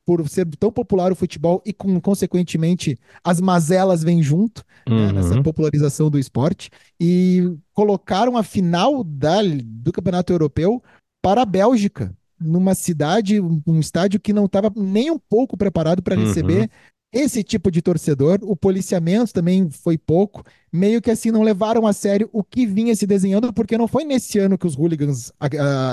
[0.08, 5.06] por ser tão popular o futebol e, com, consequentemente, as mazelas vêm junto uhum.
[5.06, 7.42] né, nessa popularização do esporte e
[7.74, 10.82] colocaram a final da, do Campeonato Europeu
[11.28, 12.10] para a Bélgica,
[12.40, 16.24] numa cidade, um estádio que não estava nem um pouco preparado para uhum.
[16.24, 16.70] receber
[17.12, 18.38] esse tipo de torcedor.
[18.40, 22.96] O policiamento também foi pouco, meio que assim não levaram a sério o que vinha
[22.96, 25.30] se desenhando, porque não foi nesse ano que os hooligans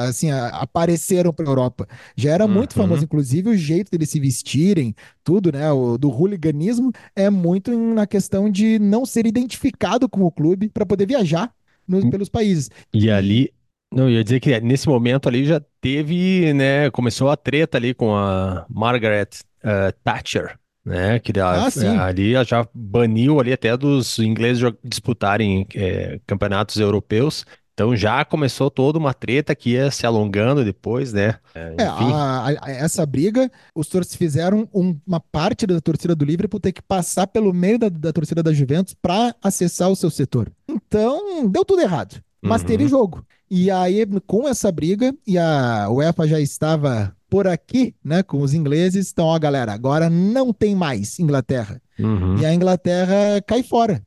[0.08, 1.86] assim apareceram para a Europa.
[2.16, 2.84] Já era muito uhum.
[2.84, 5.70] famoso, inclusive o jeito deles se vestirem, tudo, né?
[5.70, 10.86] O, do hooliganismo é muito na questão de não ser identificado com o clube para
[10.86, 11.54] poder viajar
[11.86, 12.10] no, hum.
[12.10, 12.70] pelos países.
[12.94, 13.52] E ali
[13.96, 18.14] não, ia dizer que nesse momento ali já teve, né, começou a treta ali com
[18.14, 19.30] a Margaret
[19.64, 26.20] uh, Thatcher, né, que ah, é, ali já baniu ali até dos ingleses disputarem é,
[26.28, 27.46] campeonatos europeus.
[27.74, 31.36] Então já começou toda uma treta que ia se alongando depois, né?
[31.54, 36.24] É, é a, a, essa briga, os torcedores fizeram um, uma parte da torcida do
[36.24, 40.10] Liverpool ter que passar pelo meio da, da torcida da Juventus para acessar o seu
[40.10, 40.50] setor.
[40.70, 42.22] Então, deu tudo errado.
[42.42, 42.68] Mas uhum.
[42.68, 43.26] teve jogo.
[43.50, 48.54] E aí, com essa briga, e a UEFA já estava por aqui, né, com os
[48.54, 51.82] ingleses, então, ó, galera, agora não tem mais Inglaterra.
[52.00, 52.38] Uhum.
[52.38, 54.02] E a Inglaterra cai fora.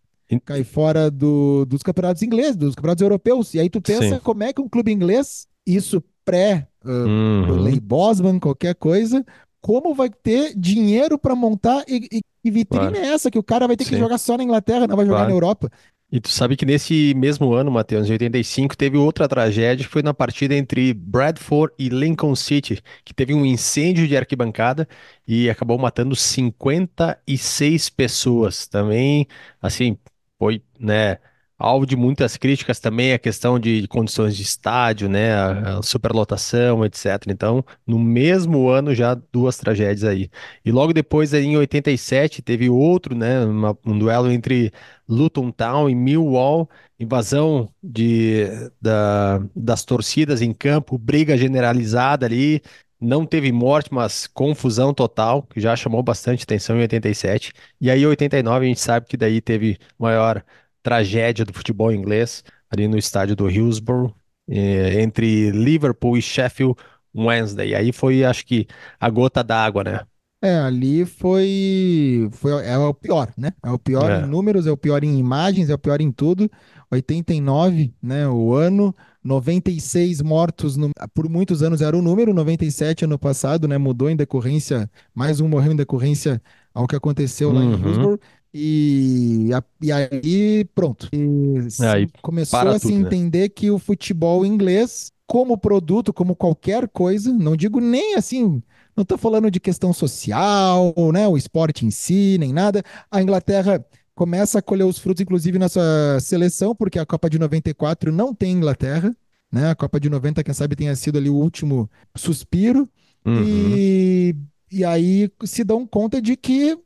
[0.44, 3.54] Cai fora do, dos campeonatos ingleses, dos campeonatos europeus.
[3.54, 4.20] E aí tu pensa Sim.
[4.22, 7.62] como é que um clube inglês, isso pré uh, uhum.
[7.62, 9.24] lei Bosman, qualquer coisa,
[9.60, 12.96] como vai ter dinheiro para montar e, e, e vitrine claro.
[12.96, 13.90] é essa que o cara vai ter Sim.
[13.90, 15.30] que jogar só na Inglaterra, não vai jogar claro.
[15.30, 15.70] na Europa.
[16.10, 20.14] E tu sabe que nesse mesmo ano, Matheus, em 85, teve outra tragédia foi na
[20.14, 24.88] partida entre Bradford e Lincoln City, que teve um incêndio de arquibancada
[25.26, 28.66] e acabou matando 56 pessoas.
[28.66, 29.26] Também,
[29.60, 29.98] assim,
[30.38, 31.18] foi, né,
[31.58, 37.24] alvo de muitas críticas também a questão de, condições de estádio, né, a, superlotação, etc.
[37.28, 40.30] Então, no mesmo ano já duas tragédias aí.
[40.64, 44.72] E logo depois, em 87, teve outro, né, uma, um duelo entre
[45.08, 46.68] Luton Town e Millwall,
[46.98, 48.44] invasão de,
[48.80, 52.62] da, das torcidas em campo, briga generalizada ali.
[53.00, 57.52] Não teve morte, mas confusão total, que já chamou bastante atenção em 87.
[57.80, 60.44] E aí, em 89, a gente sabe que daí teve maior
[60.88, 64.10] tragédia do futebol inglês, ali no estádio do Hillsborough,
[64.48, 66.76] eh, entre Liverpool e Sheffield
[67.14, 67.74] Wednesday.
[67.74, 68.66] Aí foi, acho que,
[68.98, 70.00] a gota d'água, né?
[70.40, 73.52] É, ali foi, foi é o pior, né?
[73.62, 74.20] É o pior é.
[74.20, 76.50] em números, é o pior em imagens, é o pior em tudo.
[76.90, 83.18] 89, né, o ano, 96 mortos no, por muitos anos era o número, 97 ano
[83.18, 86.40] passado, né, mudou em decorrência, mais um morreu em decorrência
[86.72, 87.88] ao que aconteceu lá em uhum.
[87.88, 88.20] Hillsborough.
[88.52, 91.08] E, e aí, pronto.
[91.12, 93.00] E aí, começou a se né?
[93.00, 98.62] entender que o futebol inglês, como produto, como qualquer coisa, não digo nem assim,
[98.96, 102.82] não estou falando de questão social, né, o esporte em si, nem nada.
[103.10, 103.84] A Inglaterra
[104.14, 108.34] começa a colher os frutos, inclusive na sua seleção, porque a Copa de 94 não
[108.34, 109.14] tem Inglaterra,
[109.52, 109.70] né?
[109.70, 112.88] A Copa de 90, quem sabe, tenha sido ali o último suspiro.
[113.24, 113.44] Uhum.
[113.46, 114.34] E,
[114.72, 116.76] e aí se dão conta de que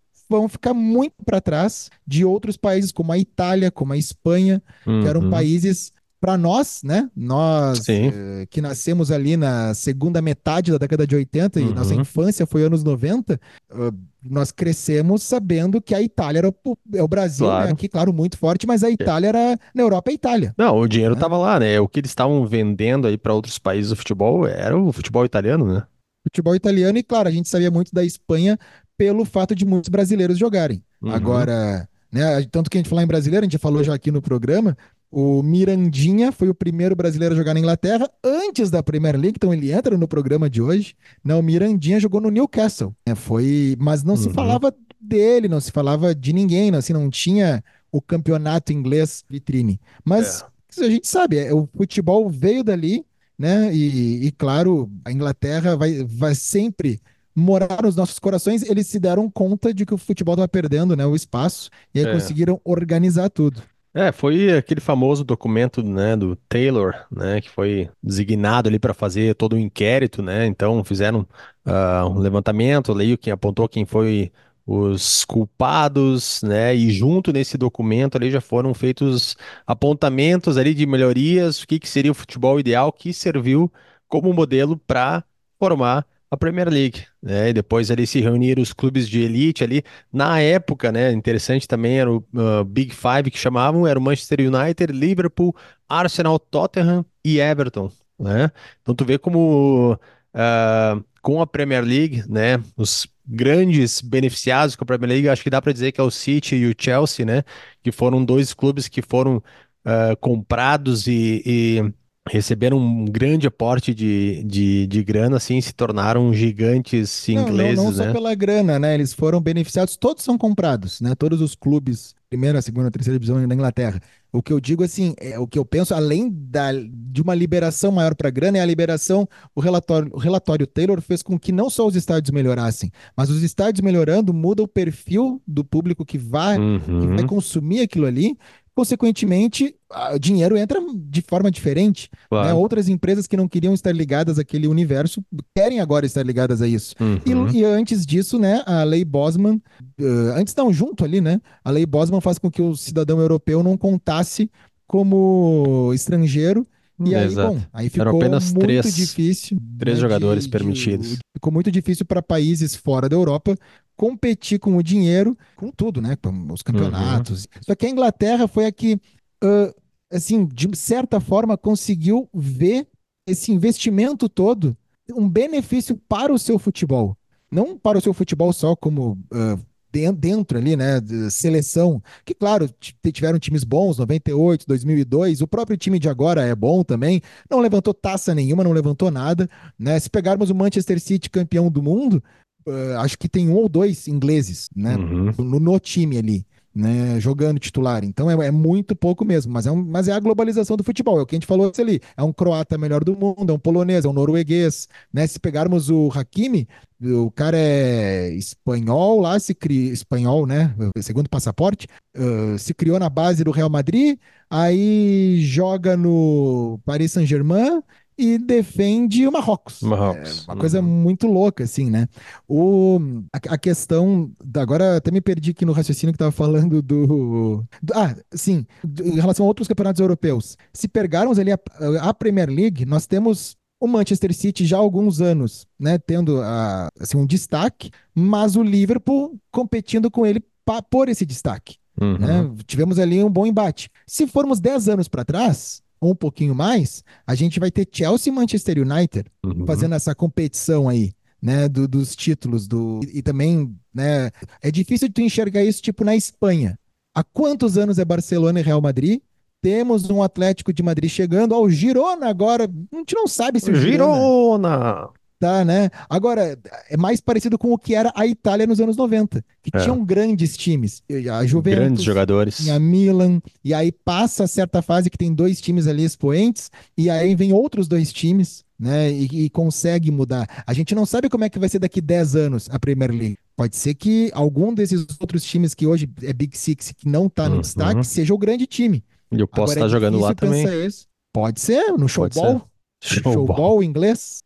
[0.41, 5.03] vão ficar muito para trás de outros países, como a Itália, como a Espanha, uhum.
[5.03, 5.31] que eram uhum.
[5.31, 7.11] países para nós, né?
[7.17, 12.03] Nós eh, que nascemos ali na segunda metade da década de 80 e nossa Uhum.
[12.03, 13.77] infância foi anos 90, eh,
[14.23, 17.67] nós crescemos sabendo que a Itália era o, é o Brasil, Claro.
[17.67, 17.73] né?
[17.73, 19.59] Aqui, claro, muito forte, mas a Itália era.
[19.75, 20.55] Na Europa é a Itália.
[20.57, 21.19] Não, o dinheiro É.
[21.19, 21.81] tava lá, né?
[21.81, 25.67] O que eles estavam vendendo aí para outros países do futebol era o futebol italiano,
[25.67, 25.83] né?
[26.25, 28.57] Futebol italiano, e claro, a gente sabia muito da Espanha
[28.97, 30.83] pelo fato de muitos brasileiros jogarem.
[31.01, 31.11] Uhum.
[31.13, 34.23] Agora, né, tanto que a gente falar em brasileiro, a gente falou já aqui no
[34.23, 34.77] programa,
[35.11, 39.53] o Mirandinha foi o primeiro brasileiro a jogar na Inglaterra antes da Premier League, então
[39.53, 40.95] ele entra no programa de hoje.
[41.23, 44.35] Não, o Mirandinha jogou no Newcastle, né, foi, mas não se Uhum.
[44.35, 49.79] falava dele, não se falava de ninguém, não, assim, não tinha o campeonato inglês vitrine.
[50.05, 50.45] Mas
[50.79, 53.05] a gente sabe, é, o futebol veio dali,
[53.39, 53.75] né?
[53.75, 57.01] E, e, claro, a Inglaterra vai, vai sempre
[57.35, 58.63] morar nos nossos corações.
[58.63, 62.07] Eles se deram conta de que o futebol estava perdendo, né, o espaço, e aí
[62.07, 62.13] É.
[62.13, 63.63] conseguiram organizar tudo.
[63.95, 69.35] É, foi aquele famoso documento, né, do Taylor, né, que foi designado ali para fazer
[69.35, 70.47] todo o inquérito, né?
[70.47, 71.29] Então fizeram
[71.65, 74.33] ah, um levantamento, leio quem apontou quem foi
[74.65, 76.75] os culpados, né?
[76.75, 81.89] E junto nesse documento ali já foram feitos apontamentos ali de melhorias, o que que
[81.89, 83.71] seria o futebol ideal que serviu
[84.09, 85.23] como modelo para
[85.59, 87.51] formar a Premier League, né?
[87.51, 91.99] E depois ali se reuniram os clubes de elite ali na época, né, interessante também
[91.99, 95.55] era o uh, Big Five que chamavam, era o Manchester United, Liverpool,
[95.87, 98.51] Arsenal, Tottenham e Everton, né?
[98.81, 104.87] Então tu vê como uh, com a Premier League, né, os grandes beneficiados com a
[104.87, 107.43] Premier League, acho que dá para dizer que é o City e o Chelsea, né,
[107.83, 111.93] que foram dois clubes que foram uh, comprados e, e
[112.29, 117.85] receberam um grande aporte de, de, de grana, assim, se tornaram gigantes Não, ingleses, não,
[117.87, 118.13] não só né?
[118.13, 118.95] pela grana, né?
[118.95, 121.15] Eles foram beneficiados, todos são comprados, né?
[121.17, 124.01] Todos os clubes, primeira, segunda, terceira divisão da Inglaterra.
[124.33, 127.93] O que eu digo assim, é o que eu penso, além da, de uma liberação
[127.93, 131.69] maior para grana, é a liberação, o relatório, o relatório Taylor fez com que não
[131.69, 136.57] só os estádios melhorassem, mas os estádios melhorando muda o perfil do público que vai,
[136.57, 137.17] que Uhum.
[137.17, 138.39] vai consumir aquilo ali.
[138.75, 139.75] Consequentemente,
[140.21, 142.09] dinheiro entra de forma diferente.
[142.13, 142.19] né?
[142.31, 142.57] Claro.
[142.59, 145.23] Outras empresas que não queriam estar ligadas àquele universo
[145.55, 146.95] querem agora estar ligadas a isso.
[147.27, 147.51] E, Uhum.
[147.51, 149.61] e antes disso, né, a lei Bosman,
[150.01, 150.05] eh,
[150.37, 153.77] antes não, junto ali, né, a lei Bosman faz com que o cidadão europeu não
[153.77, 154.51] contasse
[154.87, 156.67] como estrangeiro.
[157.05, 157.55] E aí, Exato.
[157.55, 159.59] bom, aí Eram ficou apenas muito três- difícil.
[159.79, 161.19] três né, jogadores permitidos.
[161.35, 163.57] ficou muito difícil para países fora da Europa
[163.97, 166.17] competir com o dinheiro, com tudo, né?
[166.17, 167.47] Com os campeonatos.
[167.61, 169.01] Só que a Inglaterra foi a que,
[169.43, 169.73] ah,
[170.11, 172.87] assim, de certa forma, conseguiu ver
[173.27, 174.77] esse investimento todo
[175.15, 177.17] um benefício para o seu futebol.
[177.51, 179.59] Não para o seu futebol só como den-
[179.93, 181.01] dentro ali, né?
[181.31, 182.03] seleção.
[182.25, 182.69] Que, claro,
[183.13, 185.43] tiveram times bons, 98, 2002.
[185.43, 187.21] O próprio time de agora é bom também.
[187.51, 189.49] Não levantou taça nenhuma, não levantou nada.
[189.79, 189.99] Né?
[190.01, 192.23] Se pegarmos o Manchester City campeão do mundo,
[192.67, 194.97] ah, acho que tem um ou dois ingleses, né?
[194.97, 195.33] Uhum.
[195.39, 198.05] no, no time ali, né, jogando titular.
[198.05, 201.19] Então é, é muito pouco mesmo, mas é, um- mas é a globalização do futebol.
[201.19, 202.01] É o que a gente falou ali.
[202.17, 204.89] É um croata melhor do mundo, é um polonês, é um norueguês.
[205.13, 205.27] Né?
[205.27, 206.69] Se pegarmos o Hakimi,
[207.01, 210.75] o cara é espanhol lá, se cria espanhol, né?
[211.01, 217.83] Segundo passaporte, ah, se criou na base do Real Madrid, aí joga no Paris Saint-Germain.
[218.19, 219.81] E defende o Marrocos.
[219.83, 220.47] Marrocos.
[220.47, 220.87] É uma coisa Uhum.
[220.87, 222.09] muito louca, assim, né?
[222.49, 223.01] O,
[223.33, 224.31] a, a questão.
[224.45, 228.67] da- Agora até me perdi aqui no raciocínio que estava falando do, do- Ah, sim.
[228.85, 230.57] do- Em relação a outros campeonatos europeus.
[230.73, 231.59] Se pegarmos ali a,
[232.03, 235.99] a Premier League, nós temos o Manchester City já há alguns anos, né?
[235.99, 241.77] Tendo a, assim, um destaque, mas o Liverpool competindo com ele pa- por esse destaque
[242.01, 242.17] Uhum.
[242.19, 242.51] né?
[242.67, 243.91] Tivemos ali um bom embate.
[244.07, 248.33] Se formos 10 anos para trás, ou um pouquinho mais, a gente vai ter Chelsea
[248.33, 249.65] e Manchester United Uhum.
[249.67, 255.09] fazendo essa competição aí, né, do- dos títulos do e, e também, né, é difícil
[255.09, 256.79] de tu enxergar isso tipo na Espanha.
[257.15, 259.21] Há quantos anos é Barcelona e Real Madrid?
[259.63, 263.75] Temos um Atlético de Madrid chegando, ao Girona agora, a gente não sabe se o
[263.77, 265.09] Girona Girona!
[265.43, 265.91] Tá, né?
[266.09, 266.57] Agora,
[266.89, 269.81] é mais parecido com o que era a Itália nos anos 90, que É.
[269.81, 271.03] tinham grandes times.
[271.33, 272.57] A Juventus, Grandes jogadores.
[272.59, 277.35] tinha Milan, e aí passa certa fase que tem dois times ali expoentes, e aí
[277.35, 279.11] vem outros dois times, né?
[279.11, 280.47] E, e consegue mudar.
[280.65, 283.37] A gente não sabe como é que vai ser daqui 10 anos a Premier League.
[283.57, 287.49] Pode ser que algum desses outros times que hoje é Big Six, que não tá
[287.49, 287.61] no Uhum.
[287.63, 289.03] destaque, seja o grande time.
[289.33, 290.87] Eu posso Agora, estar é jogando lá também.
[290.87, 291.07] isso.
[291.35, 292.63] Pode ser, no showball.
[293.03, 293.33] Showball.
[293.35, 294.42] Showball inglês.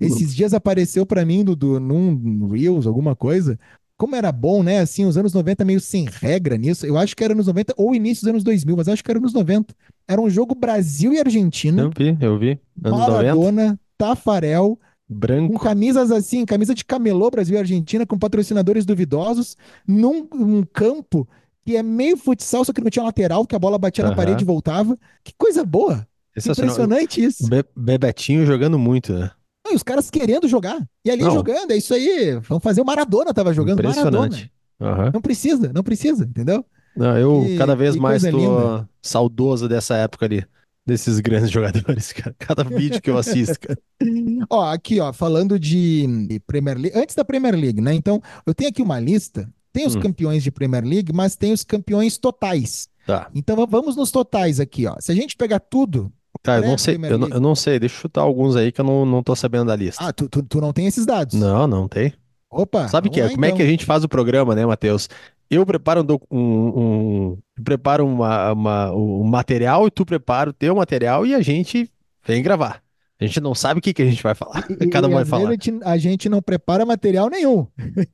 [0.00, 3.58] Esses dias apareceu pra mim, Dudu, num Reels, alguma coisa,
[3.96, 4.80] como era bom, né?
[4.80, 6.84] Assim, os anos 90 meio sem regra nisso.
[6.86, 9.18] Eu acho que era nos 90 ou início dos anos 2000, mas acho que era
[9.18, 9.74] nos 90.
[10.06, 11.82] Era um jogo Brasil e Argentina.
[11.82, 12.60] Eu vi, eu vi.
[12.84, 13.80] Anos Maradona, 90.
[13.96, 15.54] Tafarel, branco.
[15.54, 19.56] Com camisas assim, camisa de camelô Brasil e Argentina, com patrocinadores duvidosos,
[19.88, 21.26] num um campo
[21.64, 24.10] que é meio futsal, só que não tinha lateral, que a bola batia uhum.
[24.10, 24.96] na parede e voltava.
[25.24, 26.06] Que coisa boa!
[26.36, 27.48] Impressionante isso.
[27.48, 29.30] Be Bebetinho jogando muito, né?
[29.68, 30.78] E os caras querendo jogar.
[31.04, 31.32] E ali não.
[31.32, 32.38] jogando, é isso aí.
[32.48, 34.50] Vamos fazer o Maradona tava jogando Maradona.
[34.78, 35.10] Uhum.
[35.14, 36.64] Não precisa, não precisa, entendeu?
[36.96, 38.88] Não, eu que, cada vez mais tô linda.
[39.02, 40.44] saudoso dessa época ali.
[40.86, 42.34] Desses grandes jogadores, cara.
[42.38, 43.78] Cada vídeo que eu assisto, cara.
[44.48, 46.96] ó, aqui, ó, falando de Premier League.
[46.96, 47.92] Antes da Premier League, né?
[47.92, 49.48] Então, eu tenho aqui uma lista.
[49.72, 50.00] Tem os hum.
[50.00, 52.88] campeões de Premier League, mas tem os campeões totais.
[53.06, 53.30] Tá.
[53.34, 54.96] Então vamos nos totais aqui, ó.
[54.98, 56.12] Se a gente pegar tudo,
[56.46, 58.80] Tá, eu não sei, eu não, eu não, sei, deixa eu chutar alguns aí que
[58.80, 60.04] eu não, não tô sabendo da lista.
[60.04, 61.34] Ah, tu, tu, tu não tem esses dados?
[61.38, 62.12] Não, não tem.
[62.50, 62.88] Opa!
[62.88, 63.28] Sabe que é?
[63.28, 63.66] Como é que a então.
[63.66, 65.08] gente faz o programa, né, Matheus?
[65.50, 70.74] Eu preparo um, um, um preparo uma, uma, um material e tu prepara o teu
[70.74, 71.90] material e a gente
[72.26, 72.82] vem gravar.
[73.18, 74.66] A gente não sabe o que, que a gente vai falar.
[74.70, 75.50] E, Cada um vai falar.
[75.84, 77.66] A gente, não prepara material nenhum.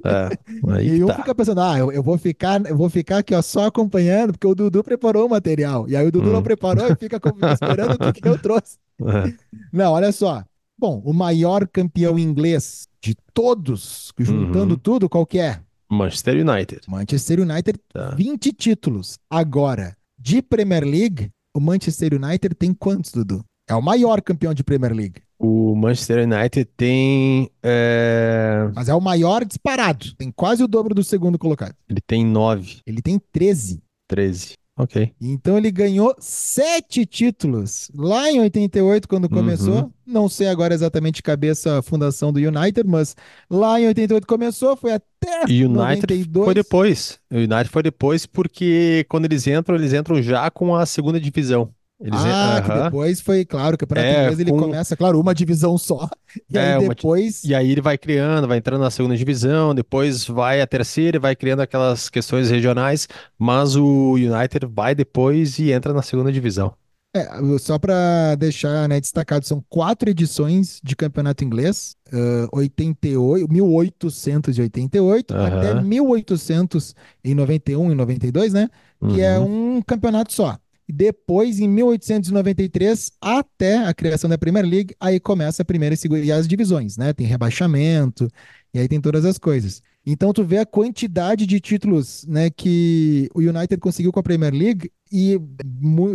[0.05, 1.17] É, e um tá.
[1.17, 4.47] fica pensando, ah, eu, eu, vou ficar, eu vou ficar aqui ó, só acompanhando, porque
[4.47, 5.89] o Dudu preparou o material.
[5.89, 6.33] E aí o Dudu hum.
[6.33, 7.17] não preparou e fica
[7.53, 8.79] esperando o que, que eu trouxe.
[9.01, 9.35] É.
[9.73, 10.45] Não, olha só.
[10.79, 14.81] Bom, o maior campeão inglês de todos, juntando uhum.
[14.81, 15.61] tudo, qual que é?
[15.91, 16.81] Manchester United.
[16.89, 18.15] Manchester United, tá.
[18.15, 19.19] 20 títulos.
[19.29, 23.45] Agora, de Premier League, o Manchester United tem quantos, Dudu?
[23.69, 25.23] É o maior campeão de Premier League.
[25.39, 27.51] O Manchester United tem.
[27.63, 28.71] É...
[28.75, 30.15] Mas é o maior disparado.
[30.17, 31.75] Tem quase o dobro do segundo colocado.
[31.89, 32.81] Ele tem nove.
[32.87, 33.83] Ele tem 13.
[34.09, 34.55] 13.
[34.79, 35.13] Ok.
[35.21, 39.83] Então ele ganhou sete títulos lá em 88, quando começou.
[39.83, 39.91] Uhum.
[40.07, 43.15] Não sei agora exatamente de cabeça a fundação do United, mas
[43.51, 46.45] lá em 88 começou, foi até e United 92.
[46.45, 47.19] foi depois.
[47.31, 51.69] O United foi depois porque quando eles entram, eles entram já com a segunda divisão.
[52.03, 54.59] Eles ah, que depois foi, claro, o campeonato é, inglês ele com...
[54.59, 56.09] começa, claro, uma divisão só.
[56.51, 57.45] E é, aí depois.
[57.45, 57.51] Uma...
[57.51, 61.21] E aí ele vai criando, vai entrando na segunda divisão, depois vai a terceira e
[61.21, 63.07] vai criando aquelas questões regionais,
[63.39, 66.75] mas o United vai depois e entra na segunda divisão.
[67.15, 75.35] É, só para deixar né, destacado, são quatro edições de campeonato inglês, uh, 88, 1888
[75.35, 75.45] uhum.
[75.45, 78.71] até 1891 e 92, né?
[79.11, 79.77] Que é uhum.
[79.77, 80.57] um campeonato só.
[80.95, 86.21] Depois, em 1893, até a criação da Premier League, aí começa a primeira e segunda
[86.21, 87.15] e as divisões, né?
[87.15, 88.29] Tem rebaixamento,
[88.75, 89.83] e aí tem todas as coisas.
[90.05, 94.53] Então tu vê a quantidade de títulos, né, que o United conseguiu com a Premier
[94.53, 95.41] League e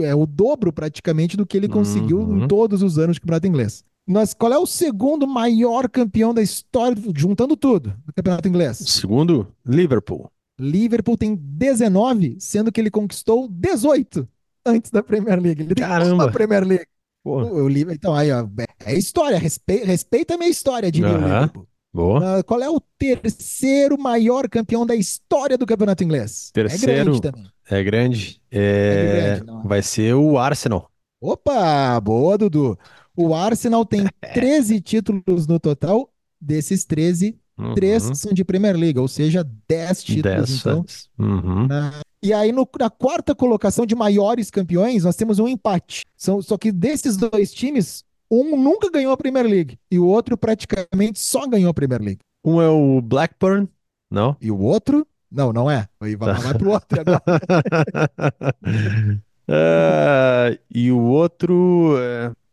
[0.04, 2.44] é o dobro praticamente do que ele conseguiu uhum.
[2.44, 3.84] em todos os anos de campeonato inglês.
[4.06, 8.78] Mas qual é o segundo maior campeão da história, juntando tudo, do campeonato inglês?
[8.78, 10.30] Segundo, Liverpool.
[10.60, 14.28] Liverpool tem 19, sendo que ele conquistou 18
[14.68, 15.64] antes da Premier League.
[15.64, 16.26] Ele Caramba.
[16.26, 16.88] tem Premier League.
[17.24, 18.48] O, o, então, aí, ó,
[18.86, 19.38] é história.
[19.38, 21.66] Respeita, respeita a minha história, de uhum.
[21.94, 22.40] Boa.
[22.40, 26.52] Uh, qual é o terceiro maior campeão da história do campeonato inglês?
[26.54, 26.92] Terceiro.
[26.92, 27.46] É grande também.
[27.70, 28.42] É grande.
[28.52, 28.60] É...
[28.60, 29.68] É grande é?
[29.68, 30.92] vai ser o Arsenal.
[31.20, 32.78] Opa, boa, Dudu.
[33.16, 36.10] O Arsenal tem 13 títulos no total.
[36.40, 37.74] Desses 13, uhum.
[37.74, 40.50] 3 são de Premier League, ou seja, 10 títulos.
[40.50, 40.86] 10, então,
[41.18, 41.66] uhum.
[41.66, 46.04] na, e aí, no, na quarta colocação de maiores campeões, nós temos um empate.
[46.18, 50.38] São, só que desses dois times, um nunca ganhou a Premier League e o outro
[50.38, 52.20] praticamente só ganhou a Premier League.
[52.44, 53.70] Um é o Blackburn,
[54.12, 54.36] não?
[54.42, 55.08] E o outro?
[55.32, 55.88] Não, não é.
[55.98, 57.24] Vai, vai, vai pro outro agora.
[59.48, 61.96] uh, e o outro.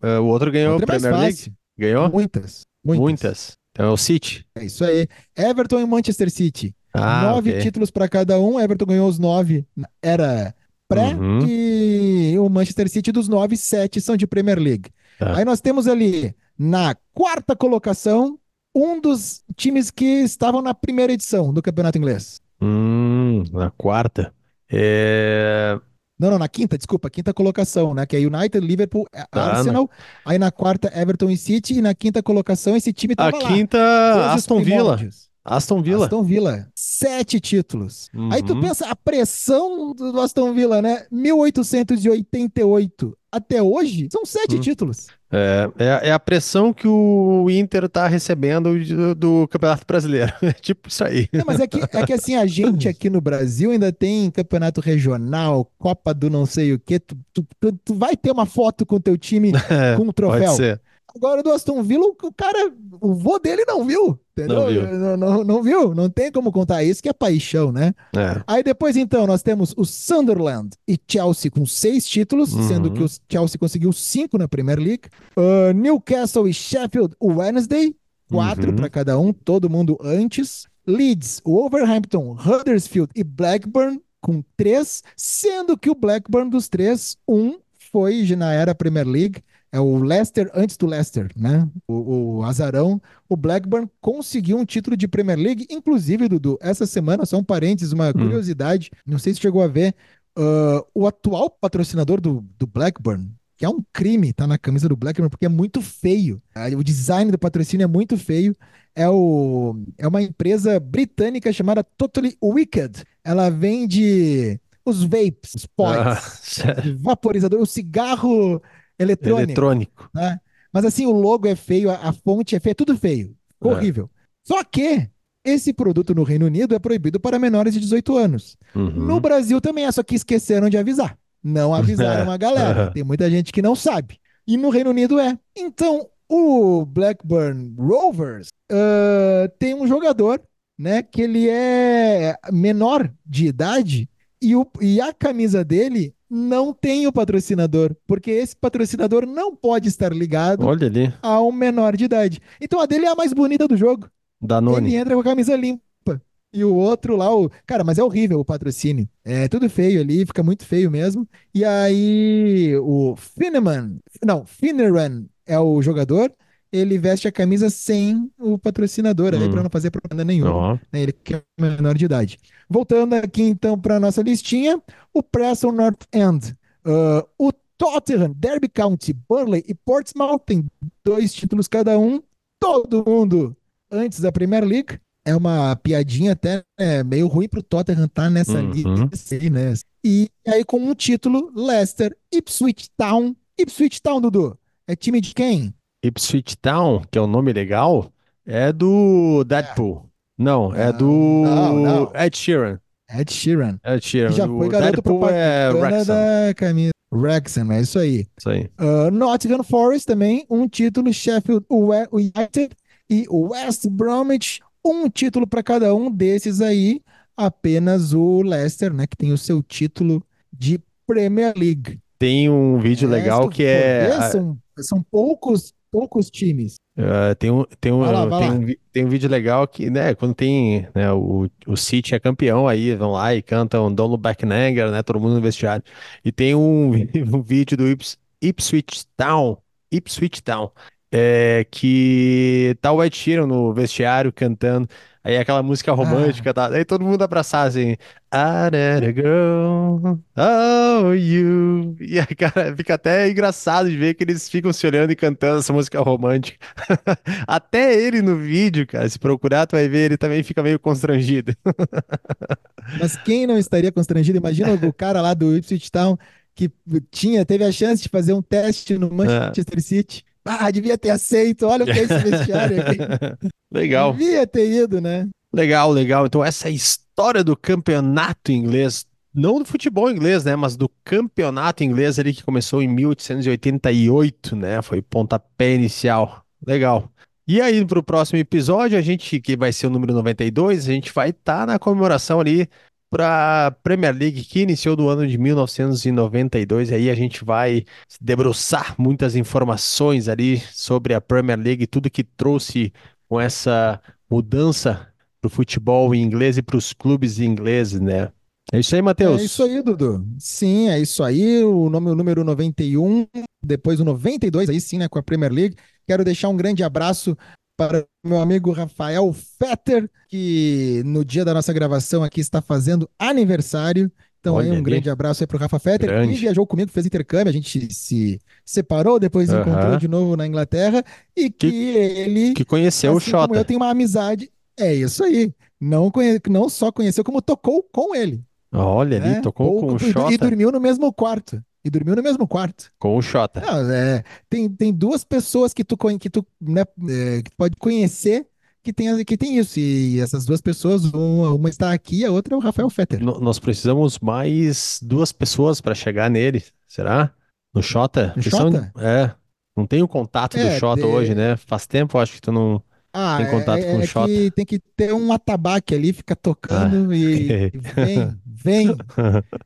[0.00, 1.52] Uh, o outro ganhou a é Premier League?
[1.76, 2.08] Ganhou?
[2.12, 3.02] Muitas, muitas.
[3.02, 3.52] Muitas.
[3.72, 4.46] Então é o City.
[4.54, 5.08] É isso aí.
[5.36, 6.72] Everton e Manchester City.
[6.94, 7.62] Ah, nove okay.
[7.62, 8.58] títulos para cada um.
[8.58, 9.66] Everton ganhou os nove.
[10.00, 10.54] Era
[10.88, 11.44] pré uhum.
[11.46, 14.90] e o Manchester City dos nove, sete são de Premier League.
[15.18, 15.36] Tá.
[15.36, 18.38] Aí nós temos ali na quarta colocação
[18.74, 22.40] um dos times que estavam na primeira edição do campeonato inglês.
[22.60, 24.32] Hum, na quarta.
[24.70, 25.78] É...
[26.18, 28.06] Não, não, na quinta, desculpa, quinta colocação, né?
[28.06, 29.90] Que é United, Liverpool, tá, Arsenal.
[30.24, 31.74] Aí na quarta, Everton e City.
[31.74, 33.48] E na quinta colocação, esse time tava A lá.
[33.48, 34.98] quinta, Aston Villa.
[35.44, 36.06] Aston Villa.
[36.06, 38.08] Aston Villa, sete títulos.
[38.14, 38.32] Uhum.
[38.32, 38.62] Aí tu uhum.
[38.62, 41.04] pensa a pressão do Aston Villa, né?
[41.10, 44.60] 1888 até hoje, são sete uhum.
[44.60, 45.08] títulos.
[45.30, 50.32] É, é, é, a pressão que o Inter tá recebendo do, do Campeonato Brasileiro.
[50.40, 51.28] É tipo isso aí.
[51.32, 54.80] É, mas é que, é que assim, a gente aqui no Brasil ainda tem campeonato
[54.80, 57.00] regional, Copa do não sei o quê.
[57.00, 57.44] Tu, tu,
[57.84, 59.52] tu, vai ter uma foto com o teu time
[59.96, 60.44] com um troféu.
[60.44, 60.80] Pode ser.
[61.16, 64.58] Agora do Aston Villa, o cara, o vô dele não viu, entendeu?
[64.60, 64.82] Não viu.
[64.98, 67.94] Não, não- não viu, não tem como contar isso, que é paixão, né?
[68.16, 68.42] É.
[68.46, 72.68] Aí depois, então, nós temos o Sunderland e Chelsea com seis títulos, Uhum.
[72.68, 75.04] sendo que o Chelsea conseguiu cinco na Premier League.
[75.36, 77.94] Uh, Newcastle e Sheffield Wednesday,
[78.28, 78.76] quatro Uhum.
[78.76, 80.66] para cada um, todo mundo antes.
[80.86, 87.56] Leeds, Wolverhampton, Huddersfield e Blackburn com três, sendo que o Blackburn dos três, um
[87.92, 89.42] foi na era Premier League,
[89.74, 91.68] é o Leicester antes do Leicester, né?
[91.88, 93.02] O, o Azarão.
[93.28, 97.92] O Blackburn conseguiu um título de Premier League, inclusive, Dudu, essa semana, só um parênteses,
[97.92, 99.92] uma curiosidade, não sei se chegou a ver,
[100.36, 104.96] ah, o atual patrocinador do, do Blackburn, que é um crime, tá na camisa do
[104.96, 106.40] Blackburn, porque é muito feio.
[106.54, 108.54] Ah, O design do patrocínio é muito feio.
[108.94, 113.02] É, o, é uma empresa britânica chamada Totally Wicked.
[113.24, 118.62] Ela vende os vapes, os pods, Ah, vaporizador, o cigarro
[118.98, 120.10] eletrônico Eletrônico.
[120.14, 120.38] né?
[120.72, 123.34] Mas assim, o logo é feio, a, a fonte é feia, tudo feio.
[123.62, 123.66] É.
[123.66, 124.10] horrível.
[124.42, 125.08] Só que
[125.44, 128.56] esse produto no Reino Unido é proibido para menores de 18 anos.
[128.74, 128.90] Uhum.
[128.90, 131.18] No Brasil também é, só que esqueceram de avisar.
[131.42, 132.90] Não avisaram a galera.
[132.90, 134.18] Tem muita gente que não sabe.
[134.46, 135.38] E no Reino Unido é.
[135.56, 140.40] Então, o Blackburn Rovers ah, tem um jogador,
[140.78, 144.08] né, que ele é menor de idade
[144.40, 149.88] e, o, e a camisa dele não tem o patrocinador, porque esse patrocinador não pode
[149.88, 152.40] estar ligado Olha ali, a um menor de idade.
[152.60, 154.08] Então a dele é a mais bonita do jogo.
[154.40, 154.88] Danone.
[154.88, 156.20] Ele entra com a camisa limpa.
[156.52, 157.50] E o outro lá, o...
[157.66, 159.08] cara, mas é horrível o patrocínio.
[159.24, 161.28] É tudo feio ali, fica muito feio mesmo.
[161.52, 166.30] E aí o Finneman, não, Finneran é o jogador,
[166.76, 169.50] ele veste a camisa sem o patrocinador, Hum.
[169.50, 172.38] para não fazer propaganda nenhuma Ó, né, ele que é menor de idade.
[172.68, 174.80] Voltando aqui então para nossa listinha,
[175.12, 180.64] o Preston North End, ah, o Tottenham, Derby County, Burley e Portsmouth tem
[181.04, 182.22] dois títulos cada um,
[182.60, 183.56] todo mundo
[183.90, 184.98] antes da Premier League.
[185.26, 188.70] É uma piadinha até né, meio ruim pro Tottenham estar nessa Uhum.
[189.10, 189.72] lista aí, né?
[190.04, 193.34] E aí com um título, Leicester, Ipswich Town.
[193.58, 195.72] Ipswich Town, Dudu, é time de quem?
[196.04, 198.12] Ipswich Town, que é o nome legal,
[198.46, 200.08] é do Deadpool.
[200.38, 202.12] Não, é Não, do não, não.
[202.14, 202.78] Ed Sheeran.
[203.10, 203.78] Ed Sheeran.
[203.84, 204.30] Ed Sheeran.
[204.30, 206.04] Que já o foi garoto Deadpool é Wrexham.
[206.06, 206.90] da camisa.
[207.12, 208.26] Wrexham, é isso aí.
[208.38, 208.68] Isso aí.
[208.78, 212.70] Uh, Nottingham Forest também, um título, Sheffield United
[213.08, 217.00] e West Bromwich, um título para cada um desses aí,
[217.36, 222.00] apenas o Leicester, né, que tem o seu título de Premier League.
[222.18, 224.30] Tem um vídeo É, legal que é.
[224.32, 226.74] são, são poucos, poucos times.
[226.98, 230.34] Uh, tem um, tem um, lá, tem um, tem um vídeo legal que, né, quando
[230.34, 234.44] tem, né, o, o City é campeão aí, vão lá e cantam Don't Look Back
[234.44, 235.84] in Anger, né, todo mundo no vestiário.
[236.24, 236.90] E tem um,
[237.32, 239.56] um vídeo do Ips, Ipswich Town,
[239.92, 240.68] Ipswich Town,
[241.12, 244.88] é, que tá o Ed Sheeran no vestiário cantando,
[245.24, 247.96] aí aquela música romântica, tá, aí todo mundo abraçar assim,
[248.32, 254.22] I let it go, oh you, e aí, cara, fica até engraçado de ver que
[254.22, 256.58] eles ficam se olhando e cantando essa música romântica.
[257.46, 261.54] Até ele no vídeo, cara, se procurar, tu vai ver, ele também fica meio constrangido.
[263.00, 264.38] Mas quem não estaria constrangido?
[264.38, 266.18] Imagina o cara lá do Ipswich Town
[266.54, 266.70] que
[267.10, 270.24] tinha, teve a chance de fazer um teste no Manchester City.
[270.44, 271.66] Ah, devia ter aceito.
[271.66, 272.98] Olha o que é esse vestiário aqui.
[273.72, 275.28] Legal, Devia ter ido, né?
[275.52, 276.26] legal, legal.
[276.26, 279.06] Então, essa é a história do campeonato inglês.
[279.32, 280.54] Não do futebol inglês, né?
[280.54, 284.82] Mas do campeonato inglês ali que começou em 1888, né?
[284.82, 286.44] Foi pontapé inicial.
[286.64, 287.10] Legal.
[287.46, 290.92] E aí, para o próximo episódio, a gente, que vai ser o número 92, a
[290.92, 292.68] gente vai estar na comemoração ali
[293.14, 296.90] para a Premier League, que iniciou no ano de 1992.
[296.90, 297.84] E aí a gente vai
[298.20, 302.92] debruçar muitas informações ali sobre a Premier League, tudo que trouxe
[303.28, 305.06] com essa mudança
[305.40, 308.32] para o futebol inglês e para os clubes ingleses, né?
[308.72, 309.40] É isso aí, Matheus.
[309.40, 310.26] É isso aí, Dudu.
[310.36, 311.62] Sim, é isso aí.
[311.62, 313.28] O nome, o número 91,
[313.64, 315.76] depois o 92, aí sim, né, com a Premier League.
[316.04, 317.38] Quero deixar um grande abraço
[317.76, 323.08] para o meu amigo Rafael Fetter, que no dia da nossa gravação aqui está fazendo
[323.18, 324.10] aniversário.
[324.40, 324.82] Então, aí Olha um ali.
[324.82, 326.34] grande abraço aí para o Rafa Fetter, Grande.
[326.34, 331.02] que viajou comigo, fez intercâmbio, a gente se separou, depois encontrou de novo na Inglaterra,
[331.34, 333.58] e que, Que- ele Que conheceu o assim como Xota.
[333.58, 334.50] eu tenho uma amizade.
[334.78, 335.50] É isso aí.
[335.80, 336.38] Não, conhe...
[336.50, 338.44] não só conheceu, como tocou com ele.
[338.70, 339.40] Olha ali, né?
[339.40, 340.36] tocou Ou- com o e, e Xota.
[340.38, 341.62] dormiu no mesmo quarto.
[341.84, 342.90] E dormiu no mesmo quarto.
[342.98, 343.60] Com o Xota.
[343.60, 348.46] Não, é, tem, tem duas pessoas que tu, que tu né, é, que pode conhecer
[348.82, 349.78] que tem, que tem isso.
[349.80, 353.22] E essas duas pessoas, uma, uma está aqui, a outra é o Rafael Fetter.
[353.22, 357.32] No- nós precisamos mais duas pessoas para chegar nele, será?
[357.74, 358.32] No Xota?
[358.36, 358.92] No são- Xota?
[358.98, 359.30] É.
[359.76, 361.56] Não tem o contato do É, Xota de- hoje, né?
[361.56, 362.80] Faz tempo, acho que tu não
[363.16, 364.26] Ah, tem contato é, com o é Xota.
[364.26, 367.72] que tem que ter um atabaque ali, fica tocando Ah, e, ok.
[367.72, 368.96] e vem, vem.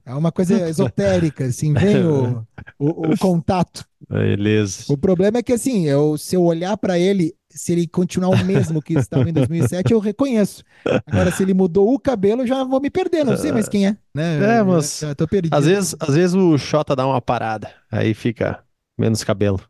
[0.04, 2.46] É uma coisa esotérica, assim, vem o,
[2.78, 3.84] o, o contato.
[4.08, 4.84] Beleza.
[4.88, 8.44] O problema é que, assim, eu, se eu olhar pra ele, se ele continuar o
[8.44, 10.62] mesmo que estava em 2007, eu reconheço.
[11.06, 13.86] Agora, se ele mudou o cabelo, eu já vou me perder, não sei mais quem
[13.86, 13.96] é.
[14.14, 14.58] Né?
[14.58, 15.54] É, mas Já tô perdido.
[15.54, 18.60] Às vezes, às vezes o Xota dá uma parada, aí fica
[18.98, 19.60] menos cabelo.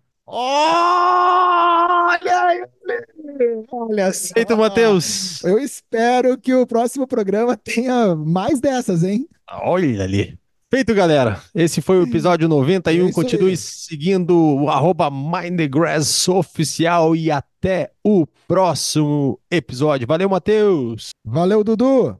[2.09, 3.67] Olha ele!
[3.71, 4.33] Olha só!
[4.33, 5.45] Feito, Matheus!
[5.45, 9.29] Eu espero que o próximo programa tenha mais dessas, hein?
[9.51, 10.39] Olha ali.
[10.73, 11.41] Feito, galera.
[11.55, 13.09] Esse foi o episódio 91.
[13.09, 13.57] É Continue aí.
[13.57, 20.07] seguindo o arroba Mind the Grass oficial e até o próximo episódio.
[20.07, 21.11] Valeu, Matheus!
[21.25, 22.19] Valeu, Dudu!